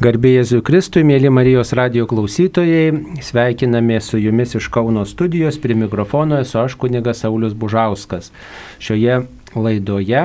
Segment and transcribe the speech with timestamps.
[0.00, 6.38] Garbėjai Jėzui Kristui, mėly Marijos radio klausytojai, sveikiname su jumis iš Kauno studijos, prie mikrofono
[6.40, 8.32] esu aš kunigas Saulis Bužauskas.
[8.80, 9.20] Šioje
[9.54, 10.24] laidoje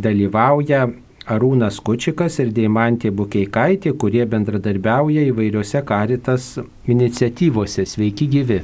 [0.00, 0.88] dalyvauja
[1.36, 6.54] Arūnas Kučikas ir Deimantė Bukeikaitė, kurie bendradarbiauja įvairiose karitas
[6.88, 7.86] iniciatyvose.
[7.88, 8.62] Sveiki gyvi.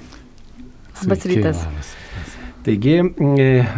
[1.00, 1.66] Labas rytas.
[2.60, 2.98] Taigi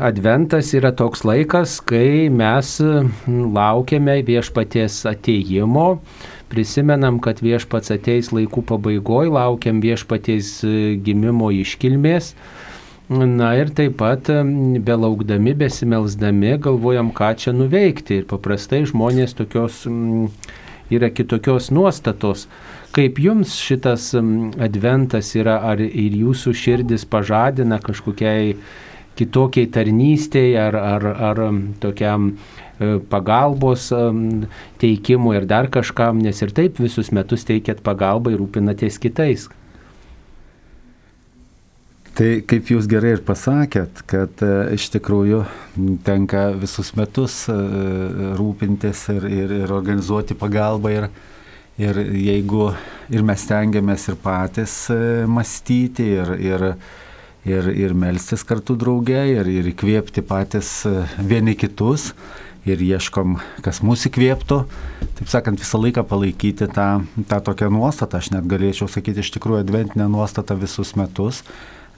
[0.02, 2.70] adventas yra toks laikas, kai mes
[3.28, 6.00] laukiame viešpaties ateimo,
[6.50, 12.32] prisimenam, kad viešpats ateis laikų pabaigoje, laukiam viešpaties e, gimimo iškilmės.
[13.12, 14.26] Na ir taip pat
[14.82, 18.22] belaukdami, besimelsdami, galvojam, ką čia nuveikti.
[18.22, 19.84] Ir paprastai žmonės tokios
[20.90, 22.48] yra kitokios nuostatos.
[22.92, 28.56] Kaip jums šitas adventas yra, ar ir jūsų širdis pažadina kažkokiai
[29.16, 31.40] kitokiai tarnystėje, ar, ar, ar
[31.80, 32.34] tokiam
[32.82, 33.90] E, pagalbos
[34.80, 39.48] teikimui ir dar kažkam, nes ir taip visus metus teikėt pagalbą ir rūpinatės kitais.
[42.16, 45.44] Tai kaip jūs gerai ir pasakėt, kad e, iš tikrųjų
[46.06, 47.58] tenka visus metus e,
[48.40, 51.08] rūpintis ir, ir, ir organizuoti pagalbą ir,
[51.80, 52.72] ir jeigu
[53.12, 54.76] ir mes tengiamės ir patys
[55.28, 56.68] mąstyti ir, ir,
[57.48, 60.82] ir, ir melstis kartu drauge ir, ir įkvėpti patys
[61.18, 62.10] vieni kitus,
[62.68, 64.58] ir ieškom, kas mūsų įkvėptų.
[65.18, 66.88] Taip sakant, visą laiką palaikyti tą,
[67.28, 71.42] tą tokią nuostatą, aš net galėčiau sakyti iš tikrųjų adventinę nuostatą visus metus,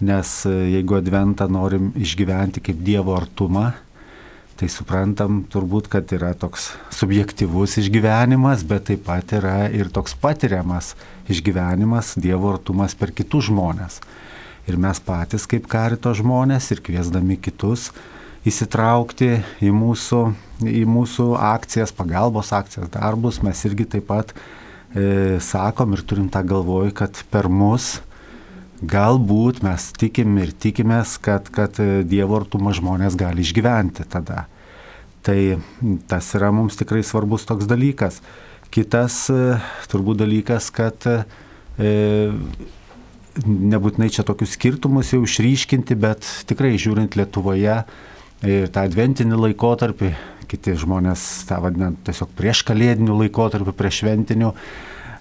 [0.05, 3.73] nes e, jeigu adventą norim išgyventi kaip Dievo artumą,
[4.59, 10.95] tai suprantam turbūt, kad yra toks subjektivus išgyvenimas, bet taip pat yra ir toks patiriamas
[11.33, 14.01] išgyvenimas, Dievo artumas per kitus žmonės.
[14.71, 17.91] Ir mes patys kaip karito žmonės ir kviesdami kitus,
[18.49, 19.31] įsitraukti
[19.65, 20.21] į mūsų,
[20.69, 26.45] į mūsų akcijas, pagalbos akcijas, darbus, mes irgi taip pat e, sakom ir turim tą
[26.47, 27.99] galvoj, kad per mus
[28.91, 34.47] galbūt mes tikim ir tikimės, kad, kad Dievo artumo žmonės gali išgyventi tada.
[35.25, 35.39] Tai
[36.11, 38.21] tas yra mums tikrai svarbus toks dalykas.
[38.75, 39.57] Kitas e,
[39.89, 41.15] turbūt dalykas, kad e,
[43.45, 47.79] nebūtinai čia tokius skirtumus jau išryškinti, bet tikrai žiūrint Lietuvoje,
[48.45, 50.13] ir tą adventinį laikotarpį,
[50.51, 54.53] kiti žmonės tą vadina tiesiog prieš kalėdinių laikotarpių, prieš šventinių,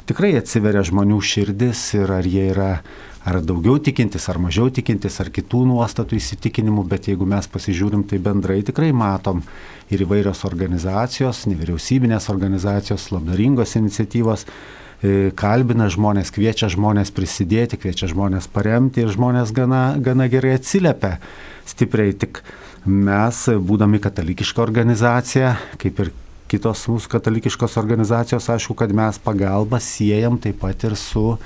[0.10, 2.72] tikrai atsiveria žmonių širdis ir ar jie yra
[3.24, 8.20] ar daugiau tikintis, ar mažiau tikintis, ar kitų nuostatų įsitikinimų, bet jeigu mes pasižiūrim, tai
[8.24, 9.44] bendrai tikrai matom
[9.94, 18.50] ir įvairios organizacijos, nevyriausybinės organizacijos, labdaringos iniciatyvos e, kalbina žmonės, kviečia žmonės prisidėti, kviečia žmonės
[18.52, 21.16] paremti ir žmonės gana, gana gerai atsiliepia
[21.70, 22.18] stipriai.
[22.20, 22.44] Tik
[22.84, 26.12] mes, būdami katalikiška organizacija, kaip ir
[26.52, 31.38] kitos mūsų katalikiškos organizacijos, aišku, kad mes pagalbą siejam taip pat ir su,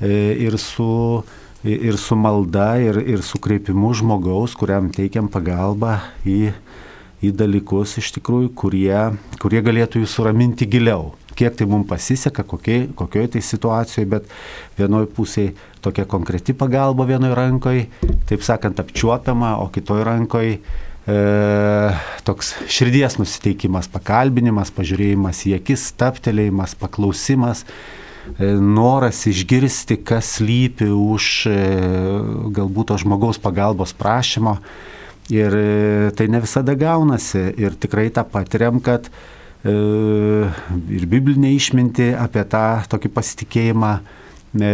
[0.00, 1.22] ir su,
[1.64, 6.52] ir su malda, ir, ir su kreipimu žmogaus, kuriam teikiam pagalbą į,
[7.20, 8.96] į dalykus iš tikrųjų, kurie,
[9.42, 11.12] kurie galėtų jūs suraminti giliau.
[11.36, 14.32] Kiek tai mums pasiseka, kokioj, kokioj tai situacijoje, bet
[14.76, 17.86] vienoj pusėje tokia konkreti pagalba vienoje rankoje,
[18.28, 21.20] taip sakant, apčiuopiama, o kitoje rankoje e,
[22.26, 27.78] toks širdies nusiteikimas, pakalbinimas, pažiūrėjimas į akis, taptelėjimas, paklausimas e,
[28.38, 31.58] noras išgirsti, kas lypi už e,
[32.54, 34.58] galbūt to žmogaus pagalbos prašymo.
[35.30, 35.66] Ir e,
[36.16, 37.50] tai ne visada gaunasi.
[37.58, 39.10] Ir tikrai tą patiriam, kad
[39.60, 39.72] E,
[40.96, 43.90] ir biblinė išminti apie tą tokį pasitikėjimą,
[44.56, 44.70] e,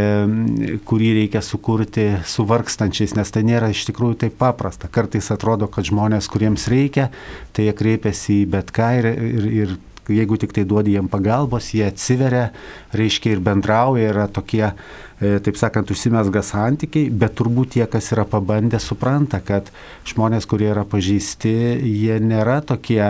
[0.86, 4.86] kurį reikia sukurti su vargstančiais, nes tai nėra iš tikrųjų taip paprasta.
[4.86, 7.10] Kartais atrodo, kad žmonės, kuriems reikia,
[7.52, 9.76] tai jie kreipiasi į bet ką ir, ir, ir
[10.12, 12.50] jeigu tik tai duodi jiem pagalbos, jie atsiveria,
[12.96, 18.26] reiškia ir bendrauja, yra tokie, e, taip sakant, užsimesga santykiai, bet turbūt tie, kas yra
[18.28, 19.72] pabandę, supranta, kad
[20.08, 23.02] žmonės, kurie yra pažįsti, jie nėra tokie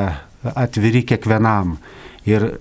[0.54, 1.76] atviri kiekvienam.
[2.26, 2.56] Ir,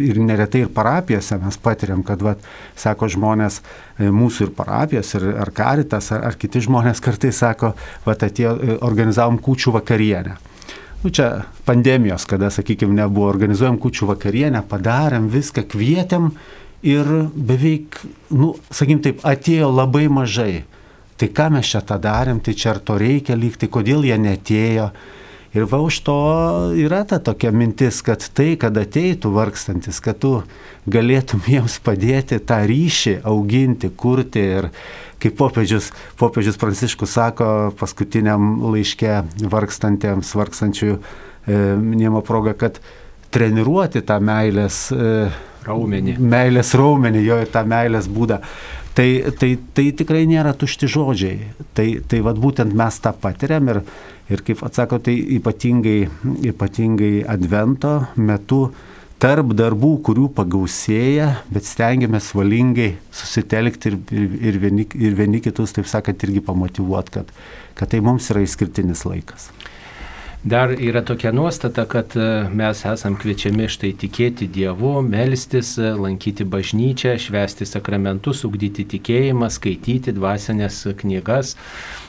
[0.00, 2.40] ir neretai ir parapijose mes patiriam, kad, vat,
[2.80, 3.60] sako žmonės,
[3.98, 7.74] e, mūsų ir parapijos, ir ar karitas, ar, ar kiti žmonės kartais sako,
[8.06, 10.38] vat, atėjo, e, organizavom kūčių vakarienę.
[11.02, 16.30] Nu, čia pandemijos, kada, sakykime, nebuvo, organizuojam kūčių vakarienę, padarėm viską, kvietėm
[16.86, 18.00] ir beveik,
[18.32, 20.64] nu, sakykim taip, atėjo labai mažai.
[21.16, 24.90] Tai ką mes čia tą darėm, tai čia ar to reikia lygti, kodėl jie netėjo.
[25.56, 26.16] Ir va už to
[26.76, 30.34] yra ta tokia mintis, kad tai, kad ateitų vargstantis, kad tu
[30.84, 34.68] galėtum jiems padėti tą ryšį auginti, kurti ir
[35.22, 35.88] kaip popiežius,
[36.20, 37.48] popiežius Pranciškus sako
[37.80, 42.82] paskutiniam laiške vargstantiems, vargstančiųjų e, minėjimo proga, kad
[43.32, 45.30] treniruoti tą meilės, e,
[45.64, 46.18] raumenį.
[46.20, 48.42] Meilės raumenį, jo ir tą meilės būdą.
[48.96, 51.50] Tai, tai, tai tikrai nėra tušti žodžiai.
[51.76, 53.82] Tai, tai vad būtent mes tą patiriam ir,
[54.32, 55.98] ir kaip atsako, tai ypatingai,
[56.48, 58.62] ypatingai advento metu
[59.20, 64.00] tarp darbų, kurių pagausėja, bet stengiamės valingai susitelkti ir,
[64.50, 67.32] ir, vieni, ir vieni kitus, taip sakant, irgi pamotivuoti, kad,
[67.76, 69.50] kad tai mums yra išskirtinis laikas.
[70.46, 76.46] Dar yra tokia nuostata, kad e, mes esam kviečiami štai tikėti Dievu, melstis, e, lankyti
[76.46, 81.56] bažnyčią, švesti sakramentus, ugdyti tikėjimą, skaityti dvasinės knygas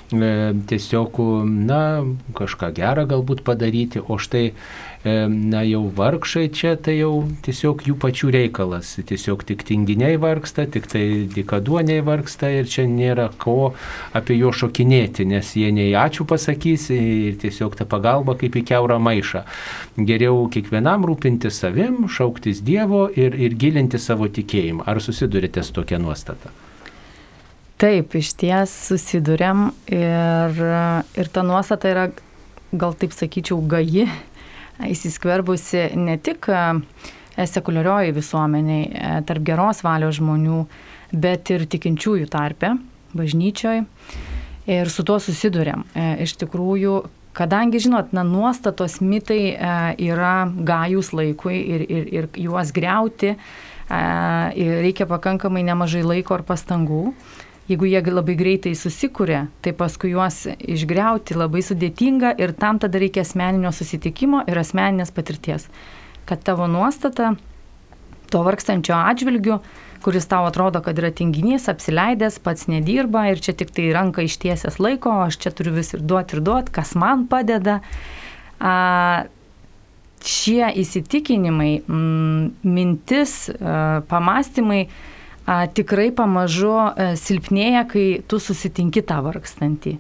[0.10, 1.20] tiesiog,
[1.68, 2.04] na,
[2.36, 4.54] kažką gerą galbūt padaryti, o štai,
[5.04, 8.96] e, na, jau vargšai čia, tai jau tiesiog jų pačių reikalas.
[9.04, 13.74] Tiesiog tik tinginiai vargsta, tik tai dikaduoniai vargsta ir čia nėra ko
[14.16, 19.00] apie jo šokinėti, nes jie nei ačiū pasakys ir tiesiog ta pagalba kaip į keurą
[19.04, 19.44] maišą.
[19.98, 24.88] Geriau kiekvienam rūpinti savim, šauktis Dievo ir, ir gilinti savo tikėjimą.
[24.88, 26.67] Ar susidurite su tokia nuostata?
[27.78, 30.62] Taip, iš ties susidurėm ir,
[31.14, 32.06] ir ta nuostata yra,
[32.74, 34.08] gal taip sakyčiau, gaji,
[34.90, 36.64] įsiskverbusi ne tik e,
[37.38, 40.64] sekuliarioji visuomeniai, e, tarp geros valios žmonių,
[41.14, 42.74] bet ir tikinčiųjų tarpe,
[43.14, 43.86] bažnyčioje.
[44.74, 45.86] Ir su tuo susidurėm.
[45.94, 46.98] E, iš tikrųjų,
[47.38, 49.54] kadangi, žinot, na, nuostatos mitai
[50.02, 53.36] yra gajus laikui ir, ir, ir juos greuti,
[53.88, 57.12] reikia pakankamai nemažai laiko ir pastangų
[57.68, 63.26] jeigu jie labai greitai susikūrė, tai paskui juos išgriauti labai sudėtinga ir tam tada reikia
[63.26, 65.68] asmeninio susitikimo ir asmeninės patirties.
[66.28, 67.36] Kad tavo nuostata
[68.32, 69.60] to vargstančio atžvilgiu,
[70.04, 74.80] kuris tau atrodo, kad yra tinginys, apsileidęs, pats nedirba ir čia tik tai ranka ištiesęs
[74.84, 77.80] laiko, aš čia turiu vis ir duoti ir duoti, kas man padeda.
[78.60, 79.26] A,
[80.28, 84.86] šie įsitikinimai, m, mintis, a, pamastymai,
[85.48, 89.96] a, tikrai pamažu a, e, silpnėja, kai tu susitinki tą vargstantį.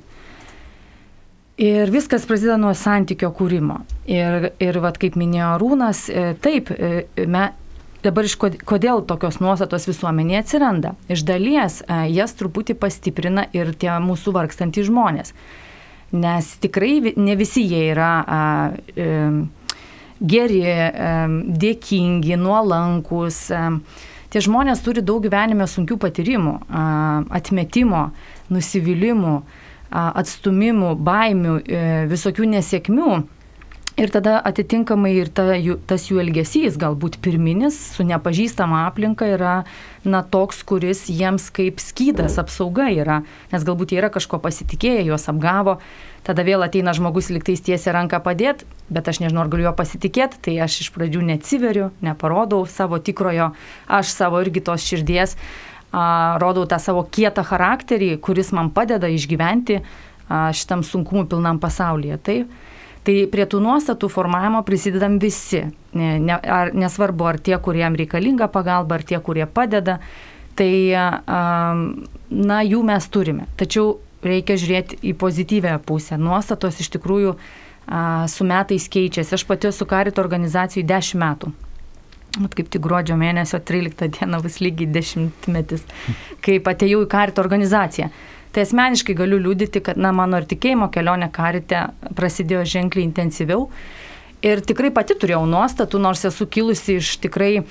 [1.57, 3.79] Ir viskas prasideda nuo santykio kūrimo.
[4.11, 7.47] Ir, ir vat, kaip minėjo Rūnas, e, taip, e, me,
[8.03, 10.91] dabar iš kodėl tokios nuostatos visuomenėje atsiranda.
[11.09, 11.79] Iš dalies
[12.11, 15.31] jas truputį pastiprina ir tie mūsų vargstantys žmonės.
[16.11, 18.43] Nes tikrai ne visi jie yra a,
[18.75, 19.07] a,
[20.19, 21.15] geri, a,
[21.63, 23.41] dėkingi, nuolankus.
[23.55, 23.65] A,
[24.33, 26.53] tie žmonės turi daug gyvenime sunkių patyrimų,
[27.39, 28.09] atmetimo,
[28.53, 29.35] nusivylimų,
[29.91, 31.81] atstumimų, baimių, e,
[32.11, 33.11] visokių nesėkmių.
[33.97, 35.55] Ir tada atitinkamai ir ta,
[35.89, 39.53] tas jų elgesys, galbūt pirminis, su nepažįstama aplinka yra,
[40.05, 45.25] na, toks, kuris jiems kaip skydas apsauga yra, nes galbūt jie yra kažko pasitikėję, juos
[45.33, 45.79] apgavo,
[46.29, 50.43] tada vėl ateina žmogus liktais tiesia ranką padėti, bet aš nežinau, ar galiu jo pasitikėti,
[50.45, 53.49] tai aš iš pradžių neatsiveriu, neparodau savo tikrojo,
[53.89, 55.33] aš savo irgi tos širdies,
[55.89, 62.21] a, rodau tą savo kietą charakterį, kuris man padeda išgyventi a, šitam sunkumų pilnam pasaulyje.
[62.21, 62.39] Tai,
[63.07, 65.63] tai prie tų nuostatų formavimo prisidedam visi,
[65.95, 70.01] ne, ne, ar, nesvarbu, ar tie, kuriem reikalinga pagalba, ar tie, kurie padeda.
[70.57, 70.73] Tai,
[72.33, 73.45] na, jų mes turime.
[73.59, 76.17] Tačiau reikia žiūrėti į pozityvę pusę.
[76.17, 77.35] Nuostatos iš tikrųjų
[78.33, 79.37] su metais keičiasi.
[79.37, 81.53] Aš pati esu karito organizacijai 10 metų.
[82.41, 85.85] Mat kaip tik gruodžio mėnesio 13 dieną bus lygiai 10 metis,
[86.43, 88.09] kai atėjau į karito organizaciją.
[88.55, 91.87] Tai asmeniškai galiu liūdyti, kad na, mano ir tikėjimo kelionė karite
[92.17, 93.67] prasidėjo ženkliai intensyviau.
[94.45, 97.65] Ir tikrai pati turėjau nuostatų, nors esu kilusi iš tikrai uh,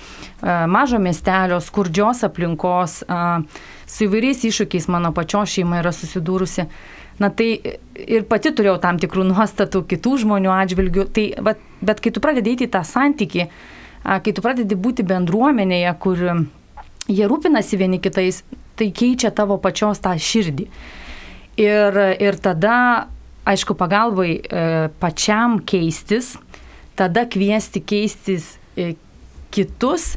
[0.67, 6.67] mažo miestelio, skurdžios aplinkos, uh, su įvairiais iššūkiais mano pačios šeima yra susidūrusi.
[7.23, 11.07] Na tai ir pati turėjau tam tikrų nuostatų kitų žmonių atžvilgių.
[11.15, 13.47] Tai, bet, bet kai tu pradedi eiti į tą santyki,
[14.03, 16.23] kai tu pradedi būti bendruomenėje, kur
[17.07, 18.43] jie rūpinasi vieni kitais,
[18.77, 20.69] tai keičia tavo pačios tą širdį.
[21.57, 23.09] Ir, ir tada,
[23.49, 24.65] aišku, pagalbai e,
[25.01, 26.35] pačiam keistis,
[26.99, 28.93] tada kviesti keistis e,
[29.55, 30.17] kitus,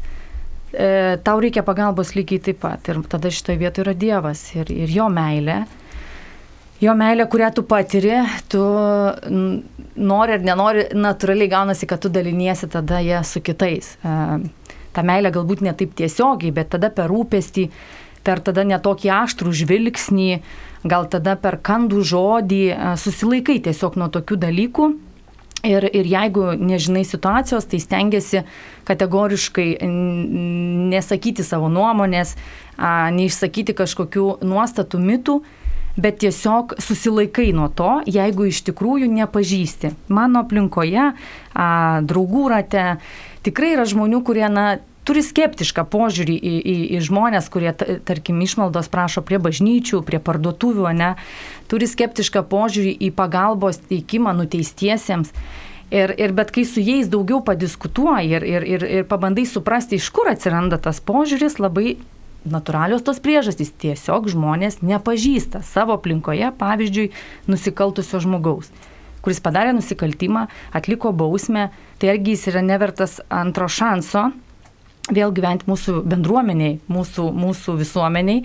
[0.73, 2.91] e, tau reikia pagalbos lygiai taip pat.
[2.91, 5.61] Ir tada šitoje vietoje yra Dievas ir, ir jo meilė.
[6.79, 8.59] Jo meilė, kurią tu patiri, tu
[9.99, 13.97] nori ar nenori, natūraliai gaunasi, kad tu daliniesi tada ją su kitais.
[14.95, 17.65] Ta meilė galbūt ne taip tiesiogiai, bet tada per rūpestį,
[18.23, 20.31] per tada netokį aštrų žvilgsnį,
[20.89, 22.63] gal tada per kandų žodį,
[22.99, 24.89] susilaikai tiesiog nuo tokių dalykų
[25.67, 28.45] Ir, ir jeigu nežinai situacijos, tai stengiasi
[28.87, 32.37] kategoriškai nesakyti savo nuomonės,
[32.79, 35.35] neišsakyti kažkokių nuostatų mitų,
[35.99, 39.91] bet tiesiog susilaikai nuo to, jeigu iš tikrųjų nepažįsti.
[40.07, 41.09] Mano aplinkoje,
[42.07, 42.85] draugų rate,
[43.43, 44.69] tikrai yra žmonių, kurie, na,
[45.09, 47.71] turi skeptišką požiūrį į, į, į žmonės, kurie,
[48.05, 51.15] tarkim, išmaldos prašo prie bažnyčių, prie parduotuvių, ne,
[51.71, 55.33] turi skeptišką požiūrį į pagalbos teikimą nuteistiesiems.
[55.89, 60.11] Ir, ir bet kai su jais daugiau padiskutuoji ir, ir, ir, ir pabandai suprasti, iš
[60.13, 61.95] kur atsiranda tas požiūris, labai
[62.45, 63.73] natūralios tos priežastys.
[63.81, 67.09] Tiesiog žmonės nepažįsta savo aplinkoje, pavyzdžiui,
[67.49, 68.69] nusikaltusio žmogaus
[69.19, 71.65] kuris padarė nusikaltimą, atliko bausmę,
[71.99, 74.29] tai argi jis yra nevertas antro šanso
[75.09, 78.43] vėl gyventi mūsų bendruomeniai, mūsų, mūsų visuomeniai,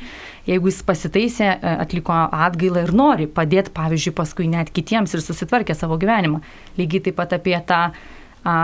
[0.48, 5.76] jeigu jis pasitaisė, e, atliko atgailą ir nori padėti, pavyzdžiui, paskui net kitiems ir susitvarkė
[5.76, 6.40] savo gyvenimą.
[6.78, 8.56] Lygiai taip pat apie tą a,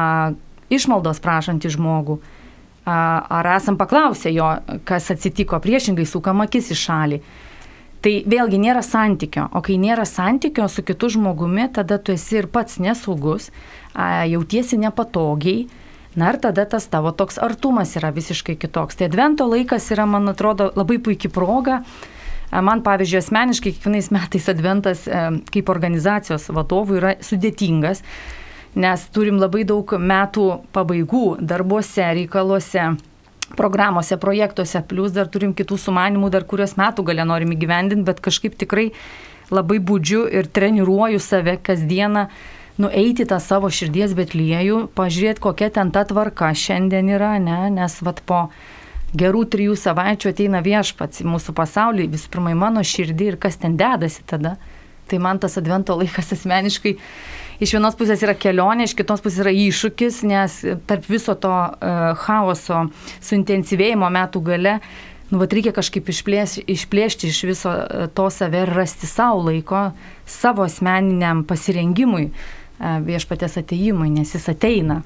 [0.73, 2.21] išmaldos prašantį žmogų.
[2.89, 2.97] A,
[3.41, 4.49] ar esam paklausę jo,
[4.89, 7.23] kas atsitiko priešingai, sukam akis į šalį.
[8.01, 12.47] Tai vėlgi nėra santykio, o kai nėra santykio su kitu žmogumi, tada tu esi ir
[12.49, 13.51] pats nesaugus,
[13.93, 15.67] jautiesi nepatogiai,
[16.17, 18.99] na ir tada tas tavo toks artumas yra visiškai kitoks.
[18.99, 21.83] Tai advento laikas yra, man atrodo, labai puikia proga.
[22.50, 25.05] Man, pavyzdžiui, asmeniškai kiekvienais metais adventas
[25.55, 28.02] kaip organizacijos vadovų yra sudėtingas,
[28.75, 32.88] nes turim labai daug metų pabaigų darbuose, reikaluose
[33.55, 38.59] programuose, projektuose, plus dar turim kitų sumanimų, dar kurios metų galę norim įgyvendinti, bet kažkaip
[38.59, 38.90] tikrai
[39.50, 42.29] labai būdžiu ir treniruoju save kasdieną
[42.81, 47.63] nueiti tą savo širdies betliejų, pažiūrėti, kokia ten ta tvarka šiandien yra, ne?
[47.75, 48.47] nes vat po
[49.17, 53.59] gerų trijų savaičių ateina viešpats į mūsų pasaulį, visų pirma į mano širdį ir kas
[53.61, 54.57] ten dedasi tada.
[55.11, 56.95] Tai man tas advento laikas asmeniškai
[57.61, 62.13] iš vienos pusės yra kelionė, iš kitos pusės yra iššūkis, nes tarp viso to uh,
[62.23, 62.87] chaoso
[63.19, 64.77] suintensyvėjimo metų gale,
[65.33, 69.91] nu, vat reikia kažkaip išplėšti, išplėšti iš viso e, to save ir rasti savo laiko,
[70.27, 75.03] savo asmeniniam pasirengimui, uh, viešpatės ateimui, nes jis ateina.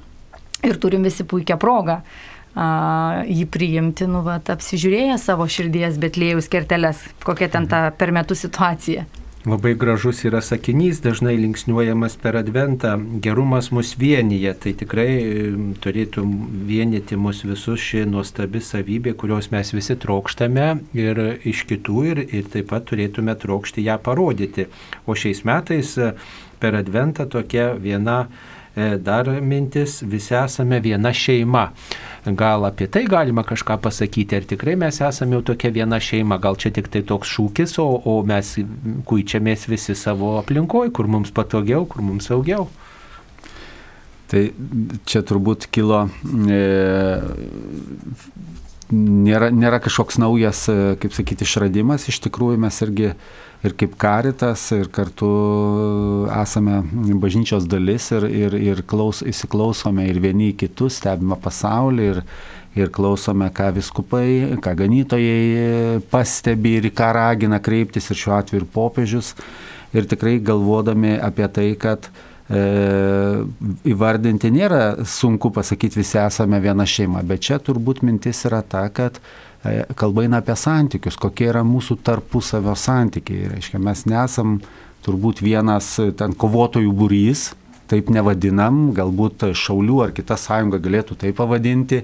[0.64, 2.12] Ir turim visi puikią progą uh,
[2.54, 9.06] jį priimti, nu, vat, apsižiūrėję savo širdies betlėjus kerteles, kokia ten ta per metų situacija.
[9.44, 15.10] Labai gražus yra sakinys, dažnai linksniuojamas per adventą, gerumas mus vienyje, tai tikrai
[15.84, 16.24] turėtų
[16.64, 22.48] vienyti mus visus ši nuostabi savybė, kurios mes visi trokštame ir iš kitų ir, ir
[22.54, 24.70] taip pat turėtume trokšti ją parodyti.
[25.04, 25.92] O šiais metais
[26.64, 28.24] per adventą tokia viena
[28.76, 31.68] E, dar mintis, visi esame viena šeima.
[32.34, 36.58] Gal apie tai galima kažką pasakyti, ar tikrai mes esame jau tokia viena šeima, gal
[36.58, 38.56] čia tik tai toks šūkis, o, o mes
[39.06, 42.66] kuičiamės visi savo aplinkoje, kur mums patogiau, kur mums saugiau.
[44.32, 44.42] Tai
[45.06, 46.08] čia turbūt kilo,
[46.50, 46.60] e,
[48.92, 53.12] nėra, nėra kažkoks naujas, e, kaip sakyti, išradimas, iš tikrųjų mes irgi
[53.64, 55.28] ir kaip karitas, ir kartu
[56.28, 56.82] esame
[57.20, 62.20] bažnyčios dalis ir, ir, ir klaus, įsiklausome ir vieni į kitus, stebime pasaulį ir,
[62.76, 68.62] ir klausome, ką viskupai, ką ganytojai pastebi ir į ką ragina kreiptis ir šiuo atveju
[68.62, 69.32] ir popiežius.
[69.94, 77.22] Ir tikrai galvodami apie tai, kad e, įvardinti nėra sunku pasakyti, visi esame viena šeima,
[77.24, 79.16] bet čia turbūt mintis yra ta, kad
[79.64, 83.48] E, kalba eina apie santykius, kokie yra mūsų tarpusavio santykiai.
[83.54, 84.58] Reiškia, mes nesam
[85.04, 87.52] turbūt vienas ten kovotojų būrys,
[87.88, 92.02] taip nevadinam, galbūt šaulių ar kita sąjunga galėtų taip pavadinti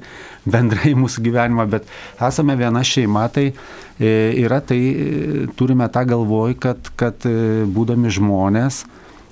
[0.48, 1.88] bendrai mūsų gyvenimą, bet
[2.28, 7.28] esame viena šeima, tai e, yra tai, e, turime tą galvoj, kad, kad
[7.76, 8.86] būdami žmonės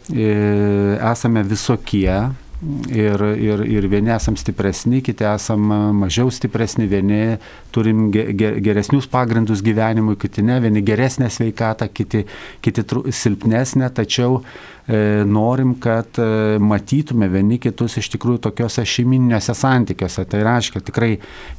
[0.09, 2.21] esame visokie,
[2.91, 5.61] Ir, ir, ir vieni esam stipresni, kiti esam
[5.95, 7.37] mažiau stipresni, vieni
[7.71, 12.25] turim geresnius pagrindus gyvenimui, kiti ne, vieni geresnę sveikatą, kiti,
[12.59, 12.83] kiti
[13.15, 14.78] silpnesnę, tačiau E,
[15.29, 20.25] norim, kad e, matytume vieni kitus iš tikrųjų tokiuose šeimininiuose santykiuose.
[20.25, 21.11] Tai reiškia, tikrai,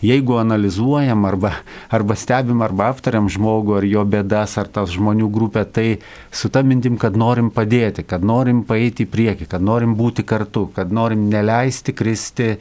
[0.01, 1.51] jeigu analizuojam arba,
[1.93, 5.87] arba stebim arba aptariam žmogų ar jo bėdas ar tas žmonių grupė, tai
[6.33, 10.65] su ta mintim, kad norim padėti, kad norim paeiti į priekį, kad norim būti kartu,
[10.73, 12.59] kad norim neleisti kristi e,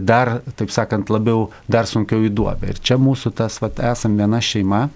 [0.00, 2.72] dar, taip sakant, labiau, dar sunkiau į duobę.
[2.74, 4.86] Ir čia mūsų tas, vat, esam viena šeima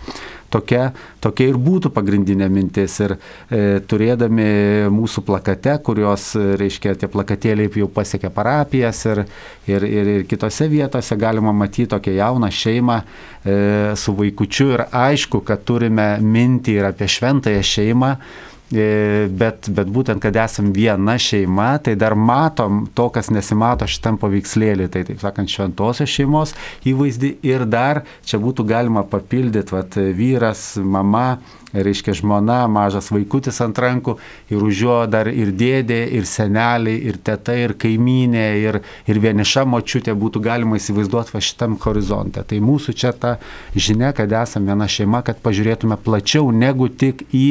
[0.52, 0.92] tokia,
[1.22, 2.98] tokia ir būtų pagrindinė mintis.
[3.04, 4.48] Ir e, turėdami
[4.94, 6.30] mūsų plakate, kurios,
[6.60, 9.24] reiškia, tie plakatėliai jau pasiekia parapijas ir,
[9.68, 13.56] ir, ir, ir kitose vietose galima matyti tokią jauną šeimą e,
[13.98, 20.20] su vaikučiu ir aišku, kad turime mintį ir apie šventąją šeimą e, bet, bet būtent,
[20.20, 25.48] kad esam viena šeima, tai dar matom to, kas nesimato šitam paveikslėlį, tai taip sakant,
[25.48, 26.52] šventosios šeimos
[26.88, 31.38] įvaizdį ir dar čia būtų galima papildyti, vat, vyras, mama,
[31.72, 34.16] reiškia žmona, mažas vaikutis ant rankų
[34.52, 39.66] ir už jo dar ir dėdė, ir seneliai, ir teta, ir kaimynė, ir, ir vieniša
[39.68, 42.44] močiutė būtų galima įsivaizduoti va šitam horizonte.
[42.44, 43.36] Tai mūsų čia ta
[43.76, 47.46] žinia, kad esame viena šeima, kad pažiūrėtume plačiau negu tik į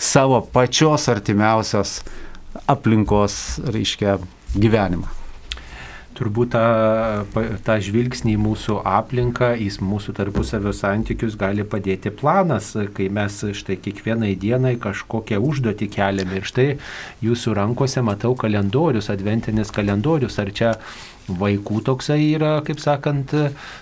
[0.00, 2.00] savo pačios artimiausios
[2.66, 4.18] aplinkos, reiškia,
[4.56, 5.20] gyvenimą
[6.20, 13.08] turbūt tą, tą žvilgsnį į mūsų aplinką, į mūsų tarpusavio santykius gali padėti planas, kai
[13.12, 16.40] mes štai kiekvienai dienai kažkokią užduotį keliame.
[16.40, 16.66] Ir štai
[17.24, 20.36] jūsų rankose matau kalendorius, adventinis kalendorius.
[20.42, 20.74] Ar čia
[21.40, 23.34] vaikų toksai yra, kaip sakant,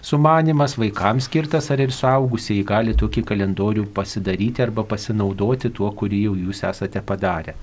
[0.04, 6.34] sumanimas, vaikams skirtas, ar ir suaugusiai gali tokį kalendorių pasidaryti arba pasinaudoti tuo, kurį jau
[6.46, 7.56] jūs esate padarę.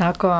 [0.00, 0.30] Sako,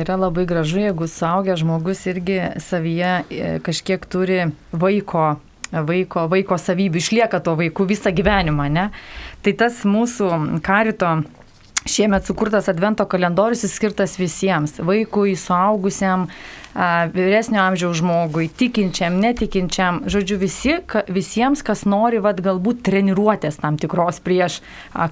[0.00, 4.38] yra labai gražu, jeigu suaugęs žmogus irgi savyje e, kažkiek turi
[4.72, 5.34] vaiko,
[5.72, 8.86] vaiko, vaiko savybių, išlieka to vaikų visą gyvenimą, ne?
[9.44, 11.18] Tai tas mūsų karito
[11.84, 16.28] šiemet sukurtas advento kalendorius skirtas visiems- vaikui, suaugusiam,
[17.14, 20.74] vyresnio amžiaus žmogui, tikinčiam, netikinčiam, žodžiu, visi,
[21.08, 24.60] visiems, kas nori, vad galbūt treniruotės tam tikros prieš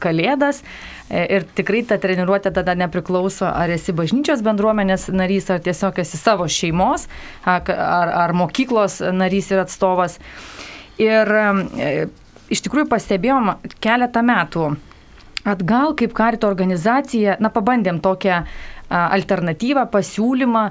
[0.03, 0.63] kalėdas.
[1.09, 6.19] E, ir tikrai ta treniruotė tada nepriklauso, ar esi bažnyčios bendruomenės narys, ar tiesiog esi
[6.19, 7.07] savo šeimos,
[7.45, 10.19] ar, ar mokyklos narys ir atstovas.
[10.99, 12.09] Ir e,
[12.51, 14.73] iš tikrųjų pastebėjom keletą metų
[15.49, 18.43] atgal kaip karito organizacija, na, pabandėm tokią
[18.93, 20.67] alternatyvą, pasiūlymą,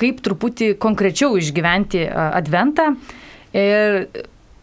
[0.00, 2.94] kaip truputį konkrečiau išgyventi adventą.
[3.52, 4.06] Ir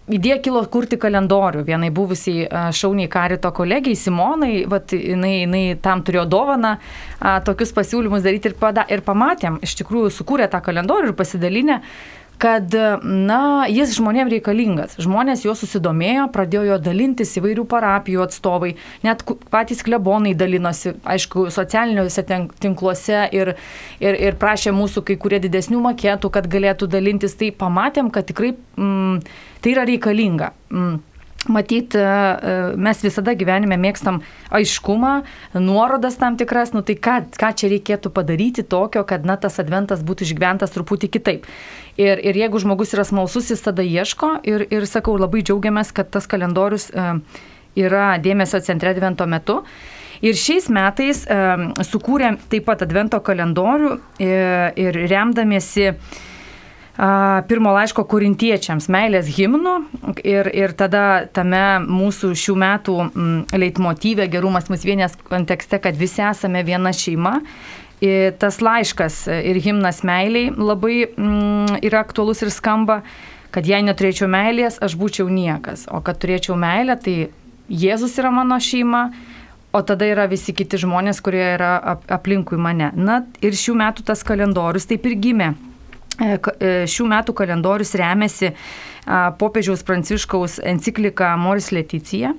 [0.07, 1.63] idėja kilo kurti kalendorių.
[1.67, 8.23] Vienai buvusiai šauniai karito kolegijai Simonai, vat, jinai, jinai tam turėjo dovaną a, tokius pasiūlymus
[8.25, 11.81] daryti ir, pada, ir pamatėm, iš tikrųjų sukūrė tą kalendorių ir pasidalinę
[12.41, 14.95] kad, na, jis žmonėms reikalingas.
[15.01, 18.75] Žmonės jo susidomėjo, pradėjo jo dalintis įvairių parapijų atstovai,
[19.05, 22.25] net patys klebonai dalinosi, aišku, socialiniuose
[22.61, 23.55] tinkluose ir,
[24.03, 27.37] ir, ir prašė mūsų kai kurie didesnių maketų, kad galėtų dalintis.
[27.37, 29.21] Tai pamatėm, kad tikrai mm,
[29.61, 30.53] tai yra reikalinga.
[30.73, 30.97] Mm.
[31.47, 34.19] Matyt, e, e, mes visada gyvenime mėgstam
[34.51, 35.13] aiškumą,
[35.55, 40.03] nuorodas tam tikras, nu tai ką, ką čia reikėtų padaryti tokio, kad na, tas adventas
[40.07, 41.47] būtų išgyventas truputį kitaip.
[41.97, 46.11] Ir, ir jeigu žmogus yra smalsus, jis tada ieško ir, ir sakau, labai džiaugiamės, kad
[46.11, 47.07] tas kalendorius e,
[47.79, 49.61] yra dėmesio centre advento metu.
[50.25, 51.19] Ir šiais metais
[51.85, 54.29] sukūrėm taip pat advento kalendorių e,
[54.81, 55.91] ir remdamiesi
[56.97, 59.73] pirmo laiško korintiečiams meilės himnų
[60.25, 62.95] ir, ir tada tame mūsų šių metų
[63.53, 67.37] leitmotyvė gerumas mus vienės kontekste, kad visi esame viena šeima.
[68.01, 72.99] Ir tas laiškas ir himnas meiliai labai mm, yra aktuolus ir skamba,
[73.53, 77.17] kad jei neturėčiau meilės, aš būčiau niekas, o kad turėčiau meilę, tai
[77.67, 79.09] Jėzus yra mano šeima,
[79.75, 81.73] o tada yra visi kiti žmonės, kurie yra
[82.07, 82.93] aplinkui mane.
[82.95, 85.49] Na ir šių metų tas kalendorius taip ir gimė
[86.17, 88.53] šių metų kalendorius remiasi
[89.39, 92.33] popiežiaus Pranciškaus enciklika Moris Leticija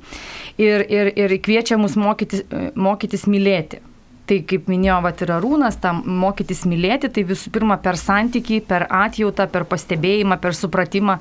[0.60, 3.80] ir, ir, ir kviečia mus mokytis, mokytis mylėti.
[4.28, 8.84] Tai kaip minėjo vat, ir Arūnas, tam mokytis mylėti, tai visų pirma per santykį, per
[8.92, 11.18] atjautą, per pastebėjimą, per supratimą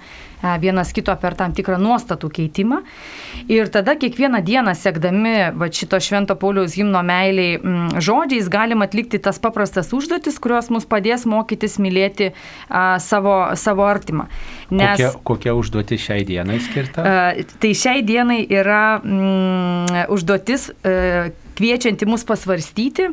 [0.61, 2.81] vienas kito, per tam tikrą nuostatų keitimą.
[3.49, 8.85] Ir tada kiekvieną dieną, sekdami va, šito Švento Pauliaus himno meiliai m, mm, žodžiais, galim
[8.85, 12.33] atlikti tas paprastas užduotis, kurios mus padės mokytis mylėti
[12.69, 14.27] a, savo, savo artimą.
[14.69, 17.01] Nes, kokia, kokia užduotis šiai dienai skirta?
[17.01, 20.69] A, tai šiai dienai yra m, mm, užduotis.
[20.83, 23.09] A, kviečianti mus pasvarstyti,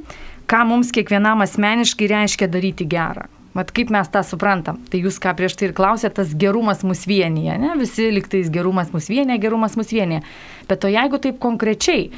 [0.51, 3.27] ką mums kiekvienam asmeniškai reiškia daryti gerą.
[3.55, 4.81] Mat kaip mes tą suprantam.
[4.91, 7.77] Tai jūs ką prieš tai ir klausėte, tas gerumas mus vienyje, ne?
[7.79, 10.25] Visi liktais gerumas mus vienyje, gerumas mus vienyje.
[10.67, 12.09] Bet o jeigu taip konkrečiai,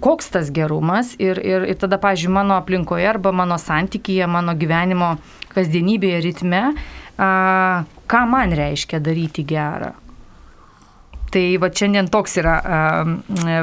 [0.00, 5.14] koks tas gerumas ir, ir, ir tada, pažiūrėjau, mano aplinkoje arba mano santykyje, mano gyvenimo
[5.52, 6.64] kasdienybėje ritme,
[7.20, 7.30] a,
[8.08, 9.92] ką man reiškia daryti gerą.
[11.32, 12.54] Tai va šiandien toks yra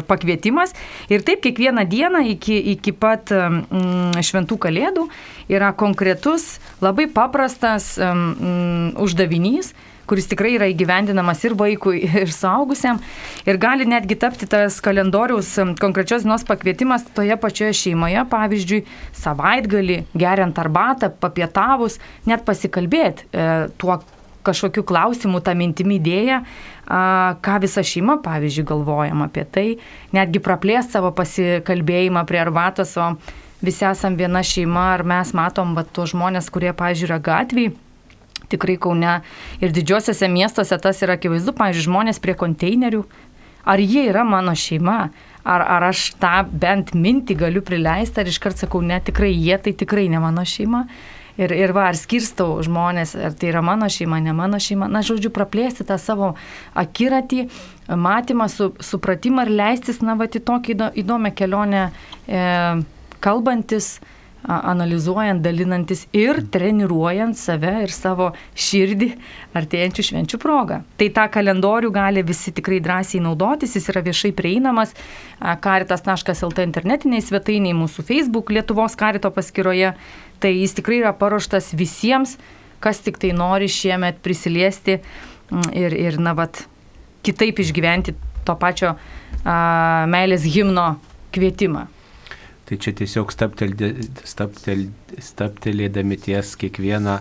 [0.09, 0.73] pakvietimas.
[1.13, 5.07] Ir taip kiekvieną dieną iki, iki pat šventų kalėdų
[5.53, 9.73] yra konkretus, labai paprastas uždavinys,
[10.09, 12.99] kuris tikrai yra įgyvendinamas ir vaikui, ir suaugusiam.
[13.47, 18.83] Ir gali netgi tapti tas kalendoriaus konkrečios dienos pakvietimas toje pačioje šeimoje, pavyzdžiui,
[19.23, 23.47] savaitgalį, geriant arbatą, papietavus, net pasikalbėti e,
[23.79, 24.01] tuo,
[24.43, 26.41] kažkokiu klausimu, tą mintimį idėją,
[26.87, 29.67] ką visa šeima, pavyzdžiui, galvojam apie tai,
[30.15, 33.13] netgi praplės savo pasikalbėjimą prie arbatos, o
[33.63, 37.73] visi esam viena šeima, ar mes matom va, tuos žmonės, kurie, pavyzdžiui, yra gatviai.
[38.51, 39.21] Tikrai Kaune
[39.63, 43.05] ir didžiosiuose miestuose tas yra akivaizdu, pavyzdžiui, žmonės prie konteinerių.
[43.63, 45.07] Ar jie yra mano šeima?
[45.43, 49.73] Ar, ar aš tą bent mintį galiu prileisti, ar iškart sakau, ne, tikrai jie tai
[49.75, 50.85] tikrai ne mano šeima.
[51.33, 54.85] Ir, ir va, ar skirstau žmonės, ar tai yra mano šeima, ne mano šeima.
[54.91, 56.33] Na, žodžiu, praplėsti tą savo
[56.77, 57.47] akiratį,
[57.89, 61.87] matymą, su, supratimą ir leistis, na, va, į tokį įdomią kelionę,
[62.29, 62.43] e,
[63.23, 63.95] kalbantis,
[64.43, 69.09] analizuojant, dalinantis ir treniruojant save ir savo širdį
[69.55, 70.81] artėjančių švenčių progą.
[70.99, 74.91] Tai tą kalendorių gali visi tikrai drąsiai naudotis, jis yra viešai prieinamas
[75.39, 79.93] karitas.lt internetiniai svetainiai, mūsų Facebook Lietuvos karito paskyroje.
[80.43, 82.35] Tai jis tikrai yra paruoštas visiems,
[82.83, 84.99] kas tik tai nori šiemet prisiliesti
[85.71, 86.65] ir, ir na, vat,
[87.23, 90.97] kitaip išgyventi to pačio a, meilės himno
[91.31, 91.87] kvietimą.
[92.63, 93.27] Tai čia tiesiog
[95.27, 97.17] staptelėdami ties kiekvieną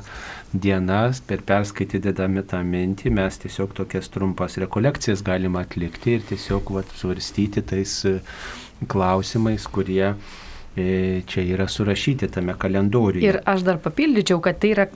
[0.54, 6.88] dieną, per perskaitydami tą mintį, mes tiesiog tokias trumpas rekolekcijas galime atlikti ir tiesiog vat,
[7.00, 7.92] svarstyti tais
[8.92, 10.41] klausimais, kurie E,
[10.74, 13.28] čia yra surašyti tame kalendoriuje.
[13.28, 14.86] Ir aš dar papildyčiau, kad tai yra,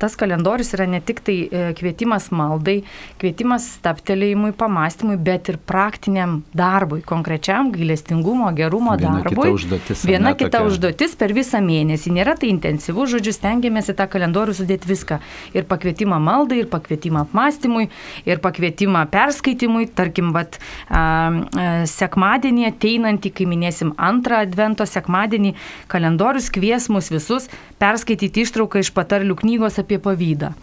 [0.00, 2.78] tas kalendorius yra ne tik tai e, kvietimas maldai,
[3.20, 9.50] kvietimas staptelėjimui, pamastymui, bet ir praktiniam darbui, konkrečiam gailestingumo, gerumo viena darbui.
[9.50, 10.70] Kita užduotis, viena ne, kita tokia...
[10.72, 12.14] užduotis per visą mėnesį.
[12.16, 15.20] Nėra tai intensyvu, žodžiu, stengiamės į tą kalendorių sudėti viską.
[15.52, 17.90] Ir pakvietimą maldai, ir pakvietimą apmastymui,
[18.24, 19.90] ir pakvietimą perskaitimui.
[19.92, 20.56] Tarkim, vat,
[20.88, 25.54] a, a, sekmadienį ateinantį, kai minėsim antrą advento sekmadienį
[25.90, 27.50] kalendorius kvies mus visus
[27.82, 30.54] perskaityti ištrauką iš patarlių knygos apie pavydą.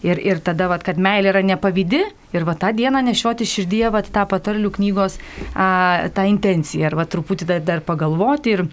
[0.00, 4.08] Ir, ir tada, vat, kad meilė yra nepavydi ir va tą dieną nešioti širdyje vat,
[4.14, 5.18] tą patarlių knygos
[5.52, 8.68] a, tą intenciją ir va truputį dar, dar pagalvoti ir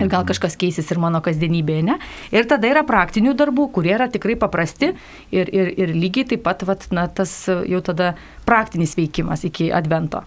[0.00, 1.98] Ir gal kažkas keisis ir mano kasdienybėje, ne?
[2.32, 4.94] Ir tada yra praktinių darbų, kurie yra tikrai paprasti
[5.28, 8.14] ir, ir, ir lygiai taip pat, vat, na, tas jau tada
[8.48, 10.24] praktinis veikimas iki advento.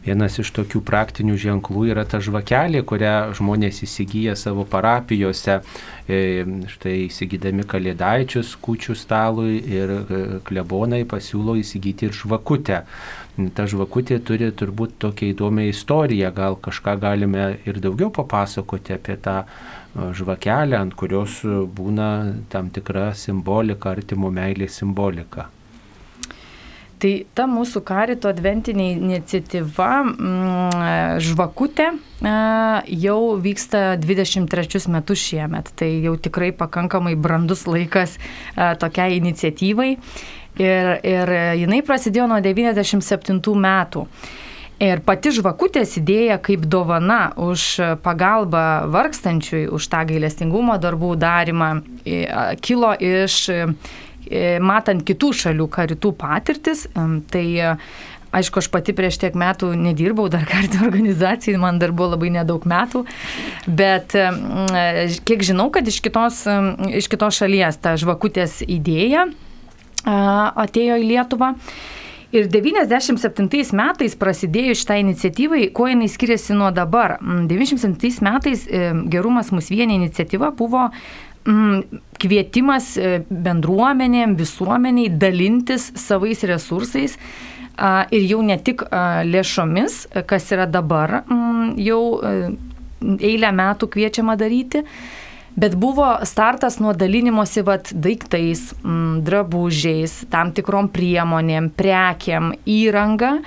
[0.00, 5.58] Vienas iš tokių praktinių ženklų yra ta žvakelė, kurią žmonės įsigyja savo parapijose,
[6.08, 6.20] e,
[6.72, 12.80] štai įsigydami kalėdaičius kučių stalui ir e, klebonai pasiūlo įsigyti ir žvakutę.
[13.52, 19.38] Ta žvakutė turi turbūt tokią įdomią istoriją, gal kažką galime ir daugiau papasakoti apie tą
[19.44, 22.10] e, žvakelę, ant kurios būna
[22.48, 25.50] tam tikra simbolika, artimo meilės simbolika.
[27.00, 30.74] Tai ta mūsų karito adventinė iniciatyva mm,
[31.24, 31.86] žvakutė
[32.20, 35.72] jau vyksta 23 metus šiemet.
[35.80, 38.18] Tai jau tikrai pakankamai brandus laikas
[38.54, 39.94] tokiai iniciatyvai.
[40.60, 41.32] Ir, ir
[41.62, 44.04] jinai prasidėjo nuo 97 metų.
[44.80, 47.64] Ir pati žvakutės idėja kaip dovana už
[48.04, 51.68] pagalbą vargstančiui, už tą gailestingumo darbų darimą,
[52.64, 53.42] kilo iš
[54.62, 56.86] matant kitų šalių karitų patirtis,
[57.32, 57.76] tai e,
[58.30, 62.62] Aišku, aš pati prieš tiek metų nedirbau dar kartą organizacijai, man dar buvo labai nedaug
[62.62, 63.02] metų,
[63.66, 64.28] bet e,
[65.26, 66.44] kiek žinau, kad iš kitos,
[66.94, 69.26] iš kitos šalies ta žvakutės idėja
[70.06, 71.56] atėjo į Lietuvą.
[72.30, 77.16] Ir 97 metais prasidėjus šitą iniciatyvai, kuo jinai skiriasi nuo dabar.
[77.20, 78.62] 97 metais
[79.10, 80.86] Gerumas mūsų vienė iniciatyva buvo
[81.48, 87.16] Mm, kvietimas e, bendruomenėm, visuomeniai dalintis savais resursais
[88.12, 88.82] ir jau ne tik
[89.24, 92.34] lėšomis, kas yra dabar mm, jau e,
[93.30, 94.82] eilę metų kviečiama daryti,
[95.56, 103.38] bet buvo startas nuo dalinimosi vat, daiktais, mm, drabužiais, tam tikrom priemonėm, prekiam, įranga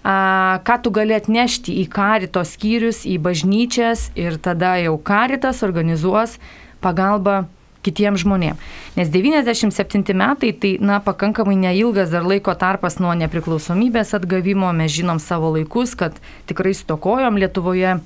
[0.00, 6.38] ką tu gali atnešti į karito skyrius, į bažnyčias ir tada jau karitas organizuos
[6.84, 7.44] pagalbą
[7.86, 8.60] kitiems žmonėms.
[8.98, 15.20] Nes 97 metai tai, na, pakankamai neilgas dar laiko tarpas nuo nepriklausomybės atgavimo, mes žinom
[15.22, 16.18] savo laikus, kad
[16.50, 17.98] tikrai stokojom Lietuvoje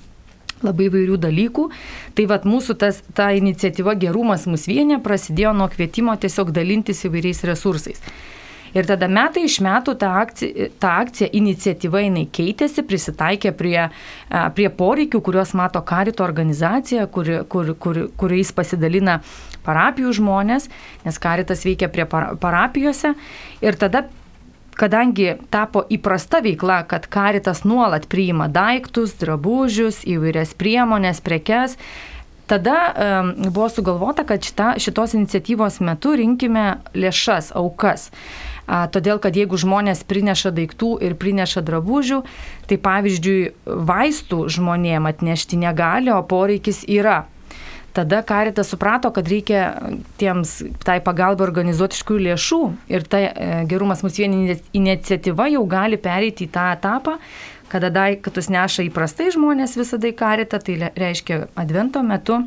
[0.64, 1.66] labai vairių dalykų.
[2.16, 7.44] Tai vad mūsų tas, ta iniciatyva Gerumas mus vienė prasidėjo nuo kvietimo tiesiog dalintis įvairiais
[7.48, 8.00] resursais.
[8.74, 13.78] Ir tada metai iš metų ta akcija, ta akcija iniciatyva jinai keitėsi, prisitaikė prie,
[14.56, 19.20] prie poreikių, kuriuos mato karito organizacija, kur, kur, kur, kuriais pasidalina
[19.64, 20.68] parapijų žmonės,
[21.06, 23.14] nes karitas veikia prie parapijose.
[23.62, 24.08] Ir tada
[24.74, 31.78] kadangi tapo įprasta veikla, kad karitas nuolat priima daiktus, drabužius, įvairias priemonės, prekes,
[32.50, 36.66] tada um, buvo sugalvota, kad šita, šitos iniciatyvos metu rinkime
[36.98, 38.10] lėšas, aukas.
[38.10, 42.22] A, todėl, kad jeigu žmonės prineša daiktų ir prineša drabužių,
[42.70, 47.24] tai pavyzdžiui, vaistų žmonėm atnešti negali, o poreikis yra.
[47.94, 49.68] Tada Karitas suprato, kad reikia
[50.18, 52.58] tiems tai pagalbai organizuoti iš kurių lėšų
[52.90, 57.20] ir ta e, gerumas mūsų vieni iniciatyva jau gali pereiti į tą etapą,
[57.70, 62.40] kada daiktus neša įprastai žmonės visada į Karitą, tai reiškia advento metu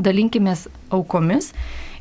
[0.00, 1.52] dalinkimės aukomis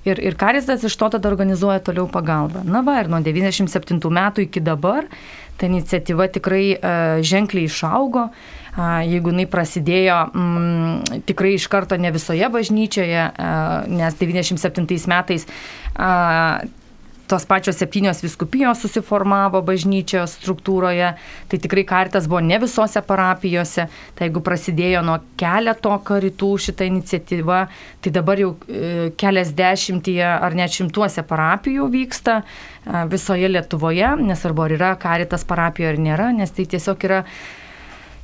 [0.07, 2.63] Ir, ir Karistas iš to tada organizuoja toliau pagalbą.
[2.63, 5.09] Na va, ir nuo 97 metų iki dabar
[5.59, 8.29] ta iniciatyva tikrai uh, ženkliai išaugo.
[8.79, 16.61] Jeigu jinai prasidėjo mm, tikrai iš karto ne visoje bažnyčioje, uh, nes 97 metais uh,
[17.29, 21.11] tos pačios septynios viskupijos susiformavo bažnyčios struktūroje,
[21.51, 23.85] tai tikrai kartas buvo ne visose parapijose,
[24.17, 27.61] tai jeigu prasidėjo nuo keleto karitų šitą iniciatyvą,
[28.01, 34.77] tai dabar jau e, keliasdešimtyje ar net šimtuose parapijų vyksta e, visoje Lietuvoje, nesvarbu ar
[34.79, 37.23] yra karitas parapijoje ar nėra, nes tai tiesiog yra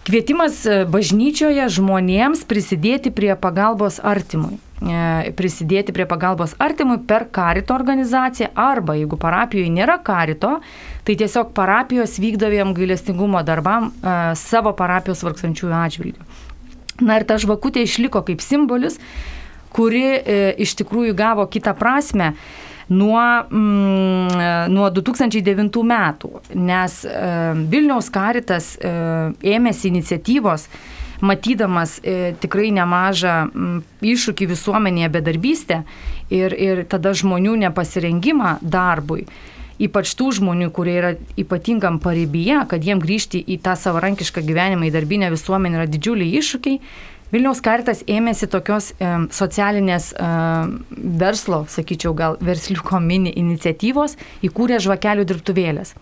[0.06, 4.60] Kvietimas e, bažnyčioje žmonėms prisidėti prie pagalbos artimui.
[4.86, 10.60] E, prisidėti prie pagalbos artimui per karito organizaciją arba jeigu parapijoje nėra karito,
[11.08, 16.30] tai tiesiog parapijos vykdavėm gailestingumo darbam e, savo parapijos vargstančiųjų atžvilgių.
[17.02, 19.00] Na ir ta žvakutė išliko kaip simbolis,
[19.76, 20.06] kuri
[20.64, 22.30] iš tikrųjų gavo kitą prasme
[22.90, 27.16] nuo, mm, nuo 2009 metų, nes e,
[27.72, 28.92] Vilniaus karitas e,
[29.56, 30.68] ėmėsi iniciatyvos,
[31.26, 35.82] matydamas e, tikrai nemažą m, iššūkį visuomenėje bedarbystę
[36.30, 39.26] ir, ir tada žmonių nepasirengimą darbui.
[39.76, 44.94] Ypač tų žmonių, kurie yra ypatingam paribyje, kad jiem grįžti į tą savarankišką gyvenimą, į
[44.94, 46.80] darbinę visuomenę yra didžiuliai iššūkiai,
[47.34, 50.32] Vilniaus kartas ėmėsi tokios e, socialinės e,
[51.22, 55.96] verslo, sakyčiau, gal versliuko mini iniciatyvos, įkūrė žvakelių dirbtuvėlės.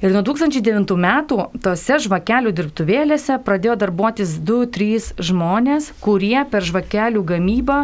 [0.00, 7.82] Ir nuo 2009 metų tose žvakelių dirbtuvėlėse pradėjo darbuotis 2-3 žmonės, kurie per žvakelių gamybą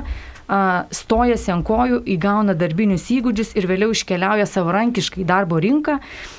[0.95, 5.99] stojasi ant kojų, įgauna darbinius įgūdžius ir vėliau iškeliauja savarankiškai į darbo rinką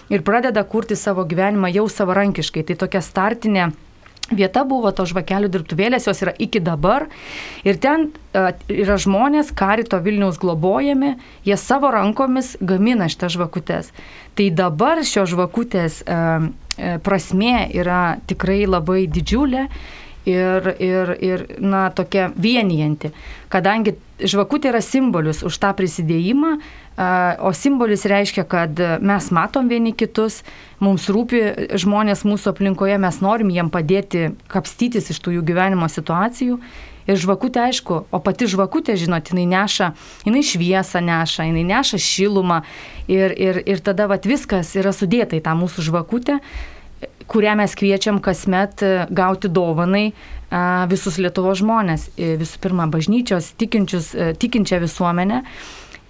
[0.09, 2.63] ir pradeda kurti savo gyvenimą jau savarankiškai.
[2.63, 3.67] Tai tokia startinė
[4.31, 7.07] vieta buvo to žvakelių dirbtuvėlės, jos yra iki dabar.
[7.67, 11.15] Ir ten uh, yra žmonės, karito Vilniaus globojami,
[11.47, 13.91] jie savo rankomis gamina šitas žvakutes.
[14.37, 16.49] Tai dabar šios žvakutės uh,
[17.03, 19.67] prasme yra tikrai labai didžiulė
[20.27, 23.13] ir, ir, ir na, tokia vienijanti,
[23.53, 26.57] kadangi žvakutė yra simbolis už tą prisidėjimą,
[27.45, 30.41] o simbolis reiškia, kad mes matom vieni kitus,
[30.81, 36.59] mums rūpi žmonės mūsų aplinkoje, mes norim jiem padėti kapstytis iš tų jų gyvenimo situacijų.
[37.07, 39.93] Ir žvakutė, aišku, o pati žvakutė, žinot, jinai neša,
[40.27, 42.57] jinai šviesą neša, jinai neša šilumą.
[43.07, 46.41] Ir, ir, ir tada vat, viskas yra sudėta į tą mūsų žvakutę
[47.27, 50.11] kurią mes kviečiam kasmet e, gauti dovanai
[50.87, 52.07] visus Lietuvo žmonės.
[52.15, 55.41] E, visų pirma, bažnyčios, e, tikinčią visuomenę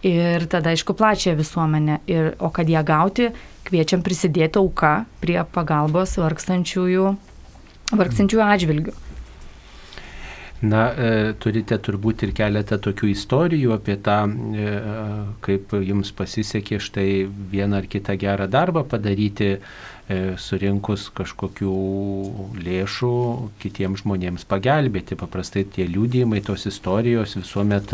[0.06, 2.00] ir tada, aišku, plačią visuomenę.
[2.08, 3.32] Ir, o kad ją gauti,
[3.66, 7.10] kviečiam prisidėti auką prie pagalbos vargstančiųjų,
[7.98, 8.98] vargstančiųjų atžvilgių.
[10.58, 10.88] Na,
[11.38, 14.16] turite turbūt ir keletą tokių istorijų apie tą,
[15.46, 17.12] kaip jums pasisekė štai
[17.52, 19.52] vieną ar kitą gerą darbą padaryti,
[20.40, 21.74] surinkus kažkokių
[22.64, 23.16] lėšų
[23.60, 25.18] kitiems žmonėms pagelbėti.
[25.20, 27.92] Paprastai tie liūdėjimai, tos istorijos visuomet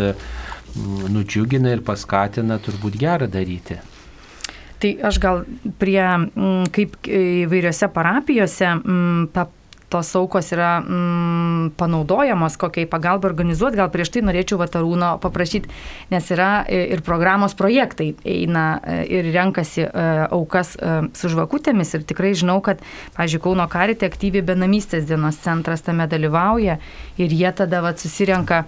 [1.14, 3.80] nudžiugina ir paskatina turbūt gerą daryti.
[4.84, 5.44] Tai aš gal
[5.80, 6.04] prie,
[6.76, 8.72] kaip įvairiose parapijose,
[9.34, 9.46] tą
[9.94, 15.70] tos aukos yra mm, panaudojamos, kokiai pagalba organizuoti, gal prieš tai norėčiau Vatarūno paprašyti,
[16.14, 21.94] nes yra ir programos projektai eina e, ir renkasi e, aukas e, su žvakutėmis.
[21.98, 22.82] Ir tikrai žinau, kad,
[23.18, 26.78] pažiūrėjau, Kauno karite aktyviai benamystės dienos centras tame dalyvauja.
[27.20, 28.64] Ir jie tada vat, susirenka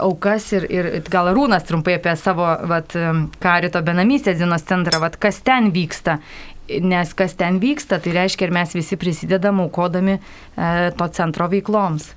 [0.00, 2.94] aukas ir, ir gal Rūnas trumpai apie savo vat,
[3.42, 6.20] karito benamystės dienos centrą, vat, kas ten vyksta
[6.82, 10.20] nes kas ten vyksta, tai reiškia ir mes visi prisidedam aukodami e,
[10.96, 12.12] to centro veikloms.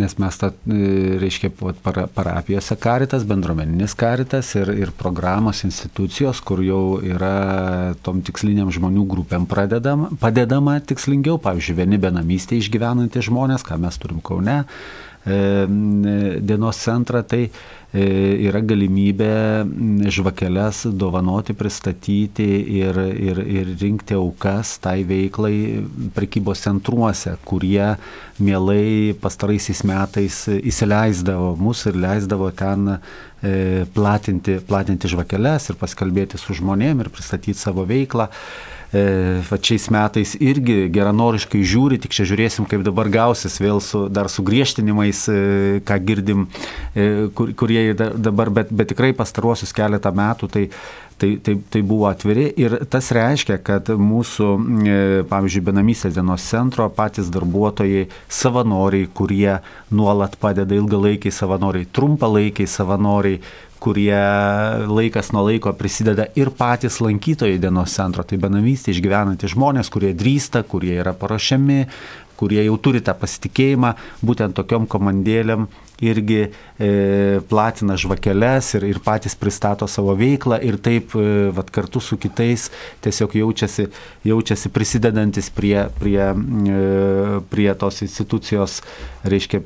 [0.00, 1.50] Nes mes, ta, e, reiškia,
[1.84, 9.04] para, parapijose karitas, bendruomeninis karitas ir, ir programos institucijos, kur jau yra tom tiksliniam žmonių
[9.10, 14.62] grupėm pradedama, padedama tikslingiau, pavyzdžiui, vieni benamystė išgyvenantys žmonės, ką mes turim Kaune,
[15.28, 17.42] dienos centrą, tai
[17.90, 18.02] E,
[18.46, 19.66] yra galimybė
[20.14, 22.46] žvakeles dovanoti, pristatyti
[22.78, 25.82] ir, ir, ir rinkti aukas tai veiklai
[26.14, 27.96] prekybos centruose, kurie
[28.38, 36.54] mielai pastaraisiais metais įsileisdavo mus ir leisdavo ten e, platinti, platinti žvakeles ir paskalbėti su
[36.62, 38.30] žmonėm ir pristatyti savo veiklą
[38.92, 44.30] e, šiais metais irgi geranoriškai žiūri, tik čia žiūrėsim, kaip dabar gausis vėl su, dar
[44.32, 45.38] su griežtinimais, e,
[45.86, 46.48] ką girdim,
[46.94, 50.66] e, kur, kurie dabar, bet, bet tikrai pastaruosius keletą metų tai
[51.20, 52.46] Tai, tai, tai buvo atviri.
[52.56, 54.46] Ir tas reiškia, kad mūsų,
[54.88, 54.94] e,
[55.28, 59.58] pavyzdžiui, benamysės dienos centro patys darbuotojai, savanoriai, kurie
[59.92, 63.42] nuolat padeda ilgalaikiai savanoriai, trumpalaikiai savanoriai,
[63.80, 64.20] kurie
[64.90, 70.62] laikas nuo laiko prisideda ir patys lankytojai dienos centro, tai benamystė išgyvenantys žmonės, kurie drįsta,
[70.68, 71.80] kurie yra paruošiami,
[72.40, 75.68] kurie jau turi tą pasitikėjimą, būtent tokiom komandėlėm
[76.00, 76.48] irgi
[76.78, 82.16] e, platina žvakeles ir, ir patys pristato savo veiklą ir taip e, vat, kartu su
[82.20, 82.68] kitais
[83.04, 83.86] tiesiog jaučiasi,
[84.28, 86.80] jaučiasi prisidedantis prie, prie, e,
[87.52, 88.80] prie tos institucijos,
[89.28, 89.62] reiškia,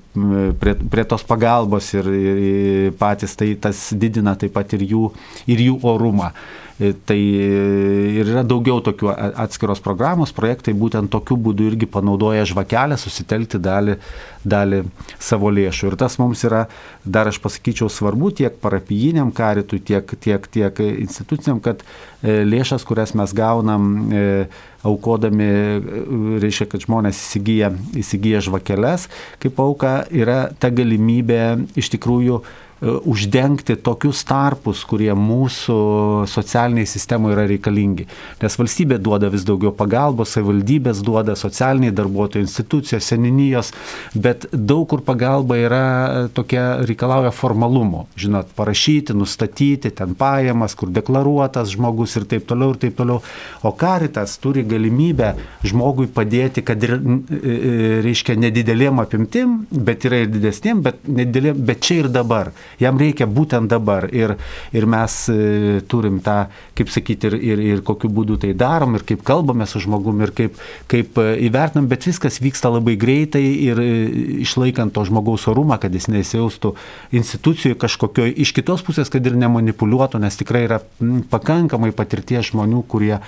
[0.61, 5.09] prie, prie tos pagalbos ir, ir patys tai tas didina taip pat ir jų,
[5.51, 6.33] ir jų orumą.
[6.81, 9.13] E, tai e, ir yra daugiau tokių
[9.45, 13.95] atskiros programos, projektai būtent tokiu būdu irgi panaudoja žvakelę susitelkti dalį,
[14.43, 14.81] dalį
[15.23, 15.93] savo lėšų.
[15.93, 16.65] Ir tas mums yra,
[17.07, 23.15] dar aš pasakyčiau, svarbu tiek parapijiniam karitui, tiek, tiek, tiek institucijam, kad e, lėšas, kurias
[23.15, 23.93] mes gaunam
[24.85, 25.47] aukodami,
[26.43, 27.71] reiškia, kad žmonės įsigyja,
[28.03, 29.07] įsigyja žvakeles,
[29.41, 31.41] kaip auka yra ta galimybė
[31.79, 32.43] iš tikrųjų
[32.85, 35.77] uždengti tokius tarpus, kurie mūsų
[36.31, 38.07] socialiniai sistemai yra reikalingi.
[38.43, 43.73] Nes valstybė duoda vis daugiau pagalbos, savivaldybės duoda, socialiniai darbuotojai, institucijos, seninijos,
[44.15, 45.85] bet daug kur pagalba yra
[46.37, 48.05] tokia reikalauja formalumo.
[48.21, 53.23] Žinot, parašyti, nustatyti ten pajamas, kur deklaruotas žmogus ir taip toliau ir taip toliau.
[53.65, 60.25] O karitas turi galimybę žmogui padėti, kad ir, e, e, reiškia, nedidelėm apimtim, bet yra
[60.25, 64.07] ir didesnėm, bet, nedidelėm, bet čia ir dabar jam reikia būtent dabar.
[64.15, 64.37] Ir,
[64.75, 69.05] ir mes e, turim tą, kaip sakyti, ir, ir, ir kokiu būdu tai darom, ir
[69.07, 70.61] kaip kalbame su žmogumi, ir kaip,
[70.91, 73.91] kaip e, įvertinam, bet viskas vyksta labai greitai ir e,
[74.45, 76.75] išlaikant to žmogaus orumą, kad jis nesijaustų
[77.15, 80.81] institucijų kažkokioj, iš kitos pusės, kad ir nemanipuliuotų, nes tikrai yra
[81.31, 83.19] pakankamai patirties žmonių, kurie,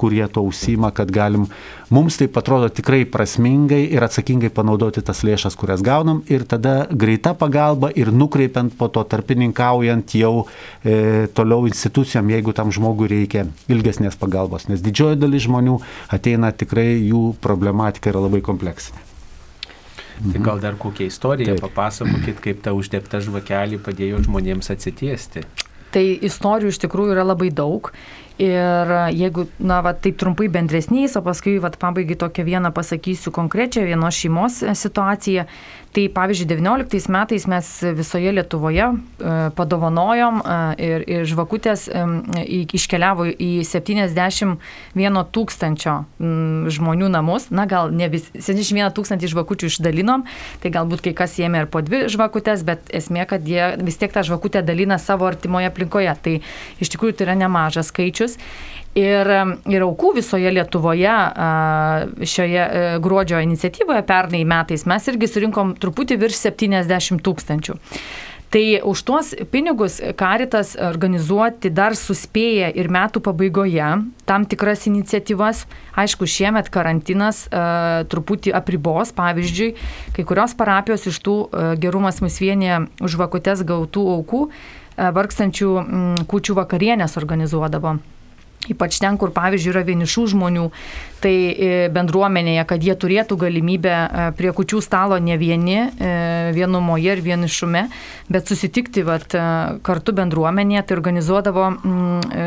[0.00, 1.48] kurie to užsima, kad galim,
[1.94, 7.34] mums tai atrodo tikrai prasmingai ir atsakingai panaudoti tas lėšas, kurias gaunam ir tada greita
[7.38, 14.18] pagalba ir nukreipiant po to tarpininkaujant jau e, toliau institucijom, jeigu tam žmogui reikia ilgesnės
[14.20, 15.80] pagalbos, nes didžioji dalis žmonių
[16.14, 19.10] ateina tikrai jų problematika yra labai kompleksinė.
[20.14, 21.64] Tai gal dar kokią istoriją Taip.
[21.66, 25.42] papasakokit, kaip ta uždegta žvakelį padėjo žmonėms atsitiesti.
[25.94, 27.90] Tai istorijų iš tikrųjų yra labai daug
[28.34, 33.84] Ir jeigu, na, va, taip trumpai bendresniais, o paskui, va, pabaigai tokią vieną pasakysiu konkrečią
[33.86, 35.44] vienos šeimos situaciją,
[35.94, 38.94] Tai pavyzdžiui, 19 metais mes visoje Lietuvoje e,
[39.54, 41.86] padovanojom e, ir, ir žvakutės
[42.74, 45.94] iškeliavo į 71 tūkstančio
[46.74, 47.46] žmonių namus.
[47.54, 50.26] Na gal ne vis, 71 tūkstantį žvakučių išdalinom,
[50.64, 54.10] tai galbūt kai kas ėmė ir po dvi žvakutės, bet esmė, kad jie vis tiek
[54.10, 56.18] tą žvakutę dalina savo artimoje aplinkoje.
[56.26, 56.38] Tai
[56.82, 58.40] iš tikrųjų tai yra nemažas skaičius.
[58.94, 59.26] Ir,
[59.74, 61.14] ir aukų visoje Lietuvoje
[62.30, 67.74] šioje e, gruodžio iniciatyvoje pernai metais mes irgi surinkom truputį virš 70 tūkstančių.
[68.54, 73.88] Tai už tuos pinigus karitas organizuoti dar suspėja ir metų pabaigoje
[74.30, 75.64] tam tikras iniciatyvas.
[75.98, 79.72] Aišku, šiemet karantinas uh, truputį apribos, pavyzdžiui,
[80.14, 85.74] kai kurios parapijos iš tų uh, gerumas mus vienyje už vakutes gautų aukų uh, vargstančių
[85.82, 87.98] um, kučių vakarienės organizuodavo.
[88.70, 90.68] Ypač ten, kur pavyzdžiui yra vienišų žmonių,
[91.24, 96.12] tai e, bendruomenėje, kad jie turėtų galimybę e, prie kučių stalo ne vieni, e,
[96.56, 97.86] vienumoje ir vienišume,
[98.32, 99.36] bet susitikti vat,
[99.84, 102.44] kartu bendruomenėje, tai organizuodavo mm,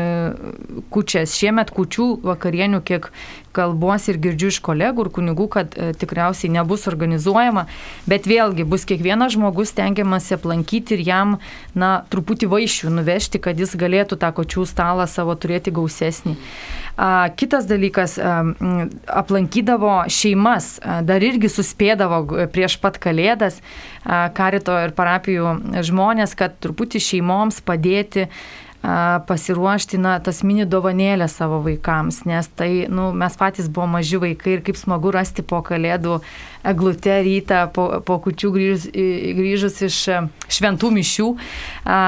[0.92, 1.34] kučias.
[1.38, 3.10] Šiemet kučių vakarienių, kiek
[3.56, 7.66] kalbuosi ir girdžiu iš kolegų ir kunigų, kad tikriausiai nebus organizuojama,
[8.10, 11.38] bet vėlgi bus kiekvienas žmogus tengiamasi aplankyti ir jam,
[11.74, 16.36] na, truputį vaišių nuvežti, kad jis galėtų tą kučių stalą savo turėti gausesnį.
[17.38, 23.60] Kitas dalykas, aplankydavo šeimas, dar irgi suspėdavo prieš pat kalėdas
[24.34, 28.26] karito ir parapijų žmonės, kad truputį šeimoms padėti
[29.26, 34.52] pasiruošti na, tas mini dovanėlę savo vaikams, nes tai nu, mes patys buvome maži vaikai
[34.54, 36.20] ir kaip smagu rasti po kalėdų
[36.68, 38.86] eglute rytą, po, po kučių grįžus,
[39.40, 39.98] grįžus iš
[40.58, 41.28] šventų mišių,
[41.84, 41.98] a,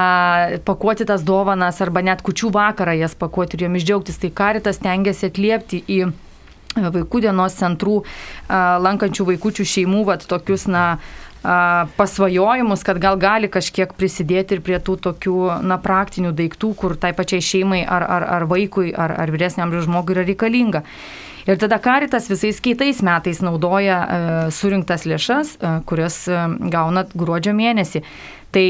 [0.63, 4.21] pakuoti tas dovanas arba net kučių vakarą jas pakuoti ir jomis džiaugtis.
[4.21, 6.03] Tai karitas tengiasi atliepti į
[6.75, 7.97] vaikų dienos centrų
[8.47, 10.85] lankančių vaikųčių šeimų, vat, tokius, na,
[11.41, 17.15] pasvajojimus, kad gal gali kažkiek prisidėti ir prie tų tokių, na, praktinių daiktų, kur tai
[17.17, 20.83] pačiai šeimai ar, ar, ar vaikui, ar, ar vyresniam žmogui yra reikalinga.
[21.49, 24.19] Ir tada karitas visais kitais metais naudoja e,
[24.53, 28.03] surinktas lėšas, e, kurias e, gauna gruodžio mėnesį.
[28.53, 28.65] Tai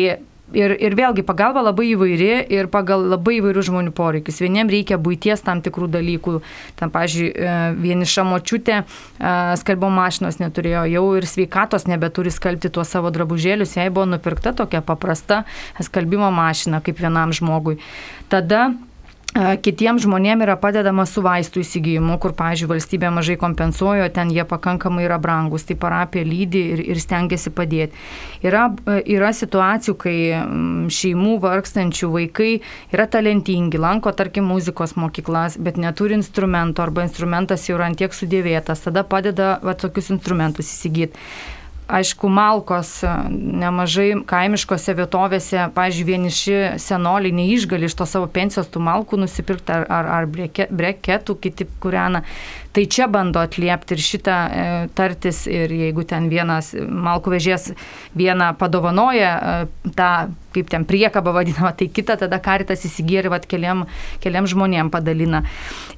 [0.57, 4.41] Ir, ir vėlgi pagalba labai įvairi ir pagal labai įvairių žmonių poreikius.
[4.43, 6.37] Vieniem reikia būties tam tikrų dalykų.
[6.79, 8.83] Tam, pažiūrėjau, vieniša močiutė e,
[9.61, 14.83] skalbimo mašinos neturėjo, jau ir sveikatos nebeturi skalbti tuos savo drabužėlius, jai buvo nupirkta tokia
[14.85, 15.43] paprasta
[15.79, 17.79] skalbimo mašina kaip vienam žmogui.
[18.31, 18.71] Tada
[19.31, 25.05] Kitiems žmonėms yra padedama su vaistų įsigijimu, kur, pavyzdžiui, valstybė mažai kompensuoja, ten jie pakankamai
[25.05, 27.95] yra brangus, tai parapija lydi ir, ir stengiasi padėti.
[28.43, 28.65] Yra,
[29.07, 30.15] yra situacijų, kai
[30.91, 32.51] šeimų vargstančių vaikai
[32.91, 38.83] yra talentingi, lanko, tarkim, muzikos mokyklas, bet neturi instrumento arba instrumentas jau yra antiek sudėvėtas,
[38.83, 41.15] tada padeda va, tokius instrumentus įsigyti
[41.99, 42.93] aišku, malkos
[43.31, 49.85] nemažai kaimiškose vietovėse, pažiūrėjau, vieniši senoliai neišgali iš to savo pensijos tų malkų nusipirkti ar,
[49.91, 52.23] ar, ar breketų, kiti kūrena.
[52.71, 57.73] Tai čia bando atliepti ir šitą e, tartis ir jeigu ten vienas malkų vežės
[58.15, 60.11] vieną padovanoja e, tą,
[60.55, 63.83] kaip ten priekabą vadinama, tai kitą tada karitas įsigyja ir vat, keliam,
[64.23, 65.43] keliam žmonėm padalina.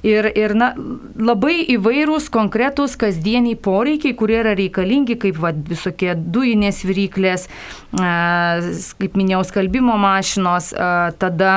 [0.02, 0.72] Ir, ir na,
[1.14, 8.10] labai įvairūs konkretūs kasdieniai poreikiai, kurie yra reikalingi, kaip vat, visokie dujinės viryklės, e,
[8.98, 11.54] kaip minėjau, skalbimo mašinos, e, tada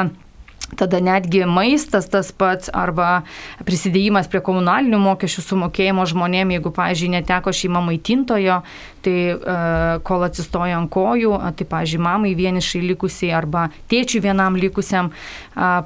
[0.75, 3.21] Tada netgi maistas tas pats arba
[3.63, 8.57] prisidėjimas prie komunalinių mokesčių sumokėjimo žmonėm, jeigu, pavyzdžiui, neteko šeima maitintojo,
[9.05, 15.13] tai uh, kol atsistoja ant kojų, tai, pavyzdžiui, mamai vienišai likusiai arba tėčiui vienam likusiam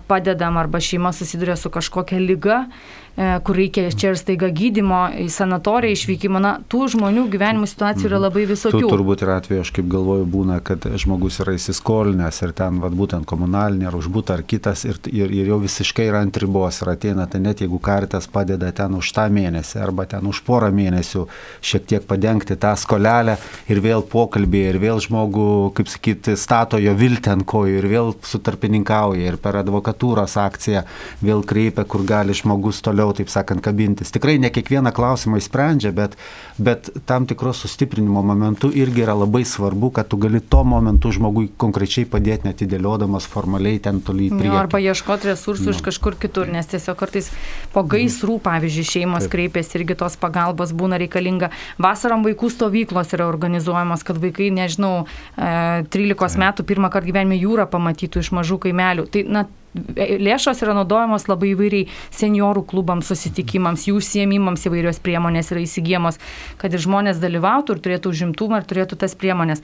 [0.09, 5.27] padedam arba šeima susiduria su kažkokia lyga, E, kur reikia čia ir staiga gydimo, į
[5.31, 6.39] sanatoriją išvykimo.
[6.41, 8.25] Na, tų žmonių gyvenimo situacijų yra mhm.
[8.25, 8.79] labai visokių.
[8.79, 12.95] Tu, turbūt ir atveju, aš kaip galvoju, būna, kad žmogus yra įsiskolinęs ir ten, vad
[12.97, 16.93] būtent komunalinė ar užbūta ar kitas ir, ir, ir jau visiškai yra ant ribos ir
[16.93, 21.25] ateina, tai net jeigu karitas padeda ten už tą mėnesį arba ten už porą mėnesių
[21.59, 23.37] šiek tiek padengti tą skolelę
[23.69, 28.13] ir vėl pokalbį ir vėl žmogų, kaip sakyti, stato jo viltį ant kojų ir vėl
[28.25, 30.85] sutarpininkauja ir per advokatūros akciją
[31.21, 34.11] vėl kreipia, kur gali žmogus toliau toliau, taip sakant, kabintis.
[34.11, 36.15] Tikrai ne kiekvieną klausimą įsprendžia, bet,
[36.57, 41.49] bet tam tikros sustiprinimo momentu irgi yra labai svarbu, kad tu gali tuo momentu žmogui
[41.57, 44.57] konkrečiai padėti, netidėliodamas formaliai ten toliai į priekį.
[44.61, 45.75] Arba ieškoti resursų no.
[45.75, 47.31] iš kažkur kitur, nes tiesiog kartais
[47.73, 49.35] po gaisrų, pavyzdžiui, šeimos taip.
[49.35, 51.51] kreipiasi irgi tos pagalbos būna reikalinga.
[51.81, 57.65] Vasarom vaikų stovyklos yra organizuojamos, kad vaikai, nežinau, 13 e, metų pirmą kartą gyvenime jūrą
[57.71, 59.07] pamatytų iš mažų kaimelių.
[59.11, 65.63] Tai, na, lėšos yra naudojamos labai įvairiai seniorų klubams, susitikimams, jų užsiemimams įvairios priemonės yra
[65.63, 66.19] įsigijamos,
[66.61, 69.63] kad ir žmonės dalyvautų ir turėtų užimtumą ir turėtų tas priemonės.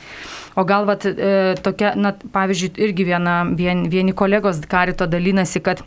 [0.55, 5.83] O gal, vat, e, tokia, na, pavyzdžiui, irgi viena, vien, vieni kolegos karito dalinasi, kad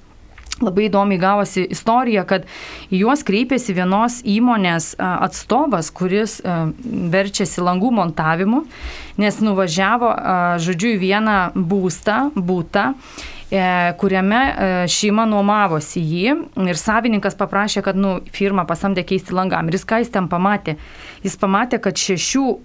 [0.61, 2.45] Labai įdomiai gavosi istorija, kad
[2.93, 8.67] į juos kreipėsi vienos įmonės atstovas, kuris verčiasi langų montavimu,
[9.23, 10.13] nes nuvažiavo,
[10.61, 13.40] žodžiu, į vieną būstą, būtą E,
[13.99, 16.35] kuriame e, šeima nuomavosi jį
[16.71, 19.67] ir savininkas paprašė, kad nu, firma pasamdė keisti langam.
[19.67, 20.77] Ir jis ką jis ten pamatė?
[21.27, 22.59] Jis pamatė, kad šešių e,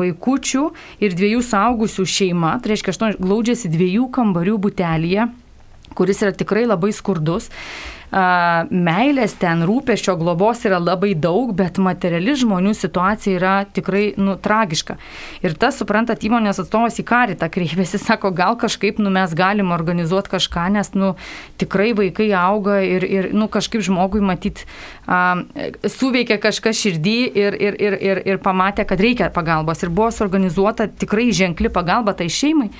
[0.00, 0.62] vaikučių
[1.04, 5.28] ir dviejų saugusių šeima, tai reiškia, aštuoni, glaudžiasi dviejų kambarių butelėje
[5.96, 7.48] kuris yra tikrai labai skurdus
[8.10, 14.96] meilės ten, rūpešio, globos yra labai daug, bet materiali žmonių situacija yra tikrai nu, tragiška.
[15.42, 20.36] Ir tas, suprantat, įmonės atstovas į karitą kreipėsi, sako, gal kažkaip nu, mes galim organizuoti
[20.36, 21.14] kažką, nes nu,
[21.60, 24.64] tikrai vaikai auga ir, ir nu, kažkaip žmogui matyt
[25.06, 25.42] uh,
[25.90, 29.82] suveikia kažkas širdį ir, ir, ir, ir, ir pamatė, kad reikia pagalbos.
[29.82, 32.70] Ir buvo suorganizuota tikrai ženkli pagalba tai šeimai.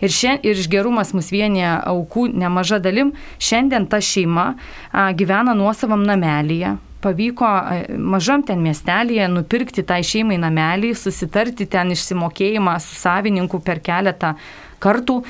[0.00, 3.14] Ir, šien, ir išgerumas mus vienyje aukų nemaža dalim.
[3.40, 6.76] Šiandien ta šeima a, gyvena nuosavam namelyje.
[7.04, 7.48] Pavyko
[8.02, 14.34] mažam ten miestelėje nupirkti tai šeimai namelį, susitarti ten išsimokėjimą su savininku per keletą
[14.82, 15.20] kartų.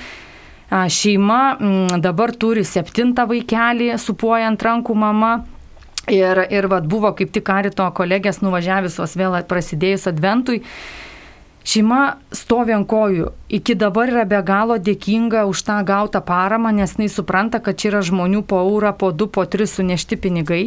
[0.67, 5.35] A, šeima m, dabar turi septintą vaikelį, supuojant rankų mama.
[6.11, 10.61] Ir, ir vat, buvo kaip tik karito kolegės nuvažiavusios vėl prasidėjus adventui
[11.67, 13.33] Šeima stovi ant kojų.
[13.57, 17.89] Iki dabar yra be galo dėkinga už tą gautą paramą, nes jinai supranta, kad čia
[17.91, 20.61] yra žmonių po eurą, po du, po tris sunešti pinigai.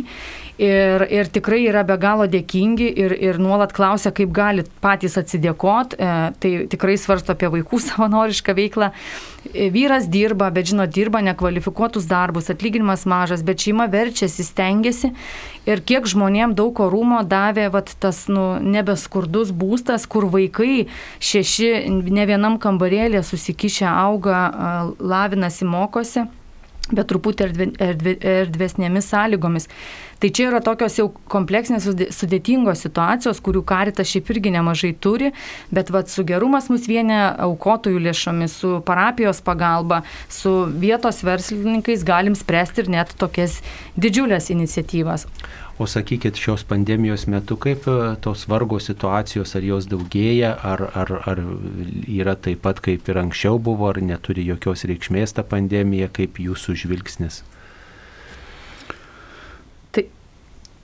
[0.59, 5.95] Ir, ir tikrai yra be galo dėkingi ir, ir nuolat klausia, kaip gali patys atsidėkot.
[5.95, 8.91] E, tai tikrai svarsto apie vaikų savanorišką veiklą.
[9.53, 15.13] E, vyras dirba, bet žino, dirba nekvalifikuotus darbus, atlyginimas mažas, bet šeima verčiasi, stengiasi.
[15.69, 20.89] Ir kiek žmonėm daug orumo davė vat, tas nu, nebeskurdus būstas, kur vaikai
[21.23, 24.41] šeši ne vienam kambarėlė susikišę auga,
[24.99, 26.27] lavinasi, mokosi
[26.91, 29.69] bet truputį erdvė, erdvė, erdvesnėmis sąlygomis.
[30.19, 31.85] Tai čia yra tokios jau kompleksinės
[32.15, 35.31] sudėtingos situacijos, kurių karitas šiaip irgi nemažai turi,
[35.71, 42.35] bet vat, su gerumas mus vienė aukotojų lėšomis, su parapijos pagalba, su vietos verslininkais galim
[42.35, 43.61] spręsti ir net tokias
[43.95, 45.27] didžiulės iniciatyvas.
[45.79, 51.13] O sakykit, šios pandemijos metu kaip e, tos vargo situacijos, ar jos daugėja, ar, ar,
[51.31, 51.39] ar
[52.03, 56.75] yra taip pat kaip ir anksčiau buvo, ar neturi jokios reikšmės ta pandemija, kaip jūsų
[56.83, 57.45] žvilgsnis?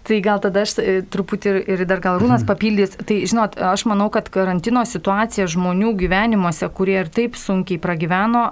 [0.05, 2.49] Tai gal tada aš e, truputį ir, ir dar gal Rūnas mhm.
[2.49, 2.93] papildys.
[3.09, 8.45] Tai žinot, aš manau, kad karantino situacija žmonių gyvenimuose, kurie ir taip sunkiai pragyveno,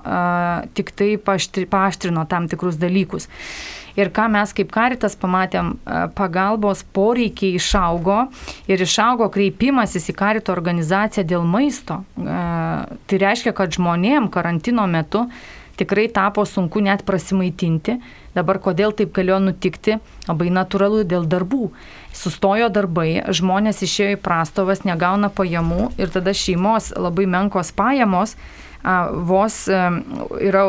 [0.73, 3.29] tik tai paaštri, paaštrino tam tikrus dalykus.
[3.99, 5.75] Ir ką mes kaip karitas pamatėm,
[6.17, 8.23] pagalbos poreikiai išaugo
[8.71, 12.01] ir išaugo kreipimasis į karito organizaciją dėl maisto.
[12.17, 15.27] Tai reiškia, kad žmonėm karantino metu
[15.77, 17.99] tikrai tapo sunku net prasimaitinti
[18.33, 19.99] Dabar kodėl taip galėjo nutikti?
[20.25, 21.69] Labai natūralu dėl darbų.
[22.17, 28.35] Sustojo darbai, žmonės išėjo į prastovas, negauna pajamų ir tada šeimos labai menkos pajamos
[28.83, 30.63] vos, yra,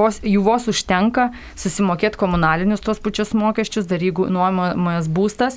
[0.00, 5.56] vos, jų vos užtenka susimokėti komunalinius tos pačius mokesčius, dar jeigu nuomojamas būstas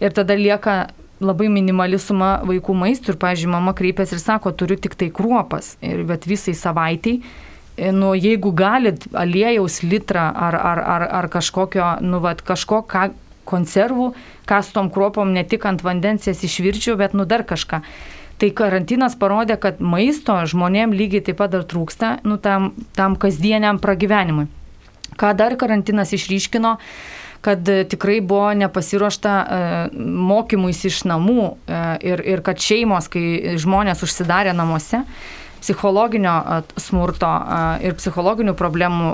[0.00, 0.78] ir tada lieka
[1.20, 5.74] labai minimali suma vaikų maistų ir, pažiūrėjau, mama kreipiasi ir sako, turiu tik tai kruopas,
[5.82, 7.46] ir, bet visai savaitėjai
[7.92, 13.08] nu, jeigu galit aliejaus litrą ar, ar, ar, ar kažkokio, nu, vat, kažko, ką,
[13.48, 14.12] konservų,
[14.48, 17.80] ką su tom kruopom ne tik ant vandens jas išvirčiau, bet nu dar kažką.
[18.38, 23.80] Tai karantinas parodė, kad maisto žmonėm lygiai taip pat dar trūksta, nu, tam, tam kasdieniam
[23.82, 24.46] pragyvenimui.
[25.18, 26.76] Ką dar karantinas išryškino,
[27.42, 29.58] kad tikrai buvo nepasiruošta e,
[29.98, 31.82] mokymuisi iš namų e,
[32.12, 35.02] ir, ir kad šeimos, kai žmonės užsidarė namuose,
[35.58, 36.34] psichologinio
[36.78, 37.30] smurto
[37.82, 39.08] ir psichologinių problemų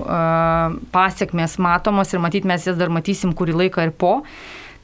[0.92, 4.18] pasiekmes matomos ir matyt mes jas dar matysim kurį laiką ir po.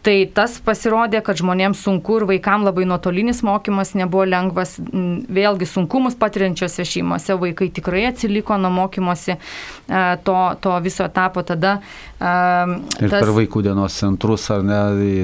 [0.00, 4.78] Tai tas pasirodė, kad žmonėms sunku ir vaikams labai nuotolinis mokymas nebuvo lengvas.
[4.80, 9.36] Vėlgi sunkumus patiriančiose šeimose vaikai tikrai atsiliko nuo mokymosi
[10.24, 11.44] to, to viso etapo.
[11.44, 11.78] Tada
[12.20, 13.22] Ir tas...
[13.22, 14.80] per vaikų dienos centrus, ar ne,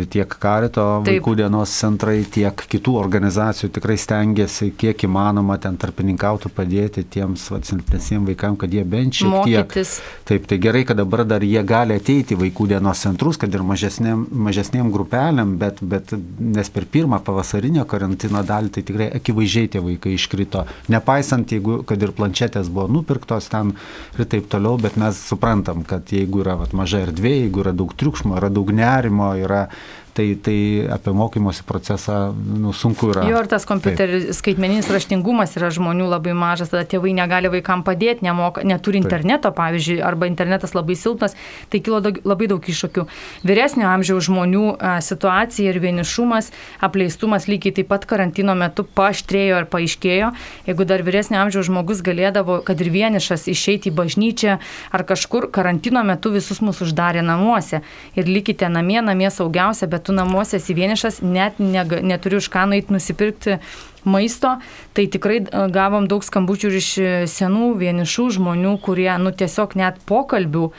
[0.08, 1.10] tiek karito Taip.
[1.10, 8.30] vaikų dienos centrai, tiek kitų organizacijų tikrai stengiasi, kiek įmanoma ten tarpininkautų padėti tiems silpnesniems
[8.30, 9.98] vaikams, kad jie bent šiek Mokytis.
[9.98, 10.24] tiek.
[10.30, 14.24] Taip, tai gerai, kad dabar dar jie gali ateiti vaikų dienos centrus, kad ir mažesnėm,
[14.66, 20.14] mažesnėm grupelėm, bet, bet nes per pirmą pavasarinio karantino dalį tai tikrai akivaizdžiai tie vaikai
[20.16, 20.66] iškrito.
[20.88, 23.74] Nepaisant, jeigu, kad ir planšetės buvo nupirktos ten
[24.18, 27.94] ir taip toliau, bet mes suprantam, kad jeigu yra vat, maža erdvė, jeigu yra daug
[27.94, 29.68] triukšmo, yra daug nerimo, yra
[30.16, 33.24] tai, tai apie mokymosi procesą nu, sunku yra.
[33.28, 38.24] Jo ir tas kompiuteris, skaitmeninis raštingumas yra žmonių labai mažas, tada tėvai negali vaikam padėti,
[38.24, 39.58] nemoka, neturi interneto, Taip.
[39.58, 41.36] pavyzdžiui, arba internetas labai silpnas,
[41.72, 43.04] tai kilo daug, labai daug iššūkių.
[43.46, 46.48] Vyresnio amžiaus žmonių a, situacija ir vienišumas,
[46.88, 50.32] apleistumas lygiai taip pat karantino metu paštrėjo ir paaiškėjo.
[50.70, 54.56] Jeigu dar vyresnio amžiaus žmogus galėdavo, kad ir vienišas, išeiti į bažnyčią
[54.96, 57.82] ar kažkur, karantino metu visus mus uždarė namuose.
[58.16, 62.66] Ir likite namie, namie saugiausia, bet tu namuose esi vienišas, net nega, neturi už ką
[62.70, 63.58] nueiti nusipirkti
[64.06, 64.56] maisto,
[64.94, 66.92] tai tikrai e, gavom daug skambučių iš
[67.32, 70.70] senų vienišų žmonių, kurie nu, tiesiog net pokalbių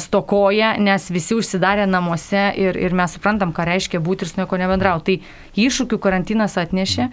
[0.00, 4.58] stokoja, nes visi užsidarė namuose ir, ir mes suprantam, ką reiškia būti ir su nieko
[4.60, 5.02] nebendrauti.
[5.02, 7.06] Tai iššūkių karantinas atnešė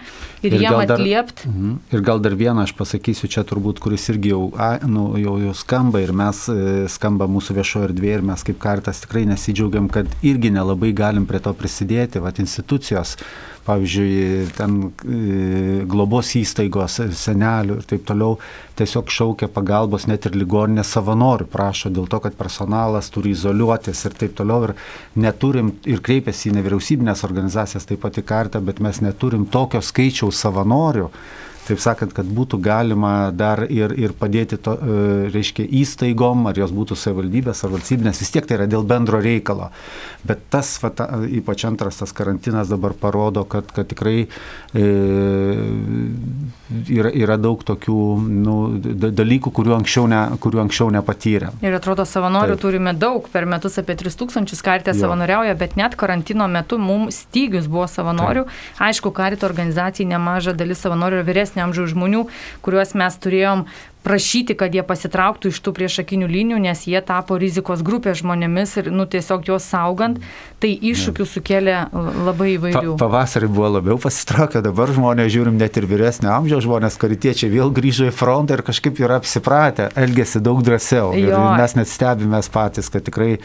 [0.43, 1.45] ir, ir jiem atliept.
[1.47, 1.77] Mhm.
[1.95, 5.55] Ir gal dar vieną aš pasakysiu čia turbūt, kuris irgi jau, a, nu, jau, jau
[5.57, 10.11] skamba ir mes e, skamba mūsų viešoje erdvėje ir mes kaip kartas tikrai nesidžiaugiam, kad
[10.25, 13.17] irgi nelabai galim prie to prisidėti, va institucijos
[13.69, 18.37] pavyzdžiui, ten e, globos įstaigos, senelių ir taip toliau,
[18.79, 24.17] tiesiog šaukia pagalbos net ir ligoninės savanorių, prašo dėl to, kad personalas turi izoliuotis ir
[24.19, 24.69] taip toliau.
[24.69, 24.75] Ir
[25.19, 30.41] neturim, ir kreipiasi į nevyriausybinės organizacijas taip pat į kartą, bet mes neturim tokio skaičiaus
[30.45, 31.09] savanorių
[31.69, 36.73] taip sakant, kad būtų galima dar ir, ir padėti, to, e, reiškia, įstaigom, ar jos
[36.75, 39.69] būtų savivaldybės ar valstybinės, vis tiek tai yra dėl bendro reikalo.
[40.27, 44.85] Bet tas, va, ta, ypač antras tas karantinas dabar parodo, kad, kad tikrai e,
[46.89, 48.57] yra, yra daug tokių nu,
[49.09, 51.53] dalykų, kuriuų anksčiau, ne, kuriuų anksčiau nepatyrė.
[51.65, 52.63] Ir atrodo, savanorių Taip.
[52.65, 57.87] turime daug, per metus apie 3000 kartę savanoriauja, bet net karantino metu mums stygius buvo
[57.89, 58.45] savanorių.
[58.49, 58.83] Taip.
[58.89, 61.27] Aišku, karito organizacijai nemaža dalis savanorių yra
[61.59, 62.27] vyresnio amžiaus žmonių,
[62.63, 63.65] kuriuos mes turėjom
[64.03, 68.91] prašyti, kad jie pasitrauktų iš tų priešakinių linijų, nes jie tapo rizikos grupės žmonėmis ir
[68.95, 70.21] nu, tiesiog juos saugant,
[70.63, 71.75] tai iššūkių sukėlė
[72.25, 72.95] labai įvairių.
[72.95, 77.73] Pa, pavasarį buvo labiau pasitraukę, dabar žmonės žiūrim net ir vyresnio amžiaus žmonės, karitiečiai vėl
[77.75, 81.11] grįžo į frontą ir kažkaip yra apsipratę, elgesi daug drąsiau.
[81.19, 81.35] Jo.
[81.35, 83.41] Ir mes net stebimės patys, kad tikrai e,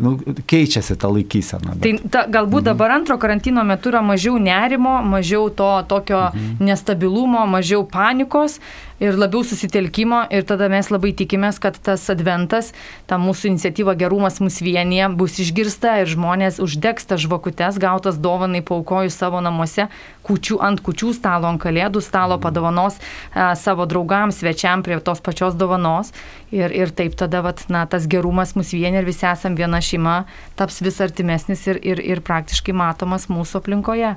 [0.00, 0.16] nu,
[0.48, 1.76] keičiasi ta laikysena.
[1.76, 1.84] Bet...
[1.84, 2.70] Tai ta, galbūt mhm.
[2.72, 6.64] dabar antro karantino metu yra mažiau nerimo, mažiau to tokio mhm.
[6.64, 8.60] nestabilumo, mažiau panikos
[9.00, 12.72] ir labiau susitelkimo ir tada mes labai tikimės, kad tas adventas,
[13.08, 18.62] ta mūsų iniciatyva gerumas mus vienyje bus išgirsta ir žmonės uždegs tas žvakutes, gautas dovanai
[18.66, 19.88] paukojus savo namuose,
[20.26, 25.56] kučių, ant kučių stalo, ant kalėdų stalo padovanos a, savo draugams, svečiam prie tos pačios
[25.58, 26.12] dovanos
[26.50, 30.22] ir, ir taip tada vat, na, tas gerumas mus vienyje ir visi esam viena šeima,
[30.58, 34.16] taps vis artimesnis ir, ir, ir praktiškai matomas mūsų aplinkoje.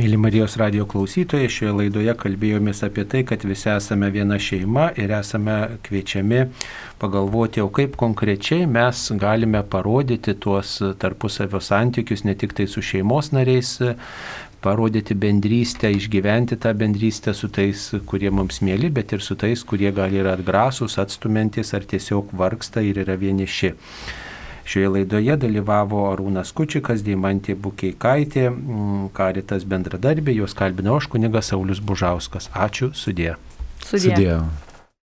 [0.00, 5.10] Mėly Marijos radio klausytojai, šioje laidoje kalbėjomės apie tai, kad visi esame viena šeima ir
[5.12, 6.46] esame kviečiami
[7.02, 13.28] pagalvoti, o kaip konkrečiai mes galime parodyti tuos tarpusavio santykius ne tik tai su šeimos
[13.36, 13.74] nariais,
[14.64, 19.92] parodyti bendrystę, išgyventi tą bendrystę su tais, kurie mums mėly, bet ir su tais, kurie
[19.92, 23.74] gali yra atgrasus, atstumantis ar tiesiog vargsta ir yra vieniši.
[24.70, 31.82] Šioje laidoje dalyvavo Arūnas Kučikas, Deimantė Bukeikaitė, mm, Karitas bendradarbė, jos kalbino aš kunigas Saulis
[31.82, 32.46] Bužauskas.
[32.54, 33.34] Ačiū, sudė.
[33.82, 34.14] Sudė.
[34.14, 34.34] sudė.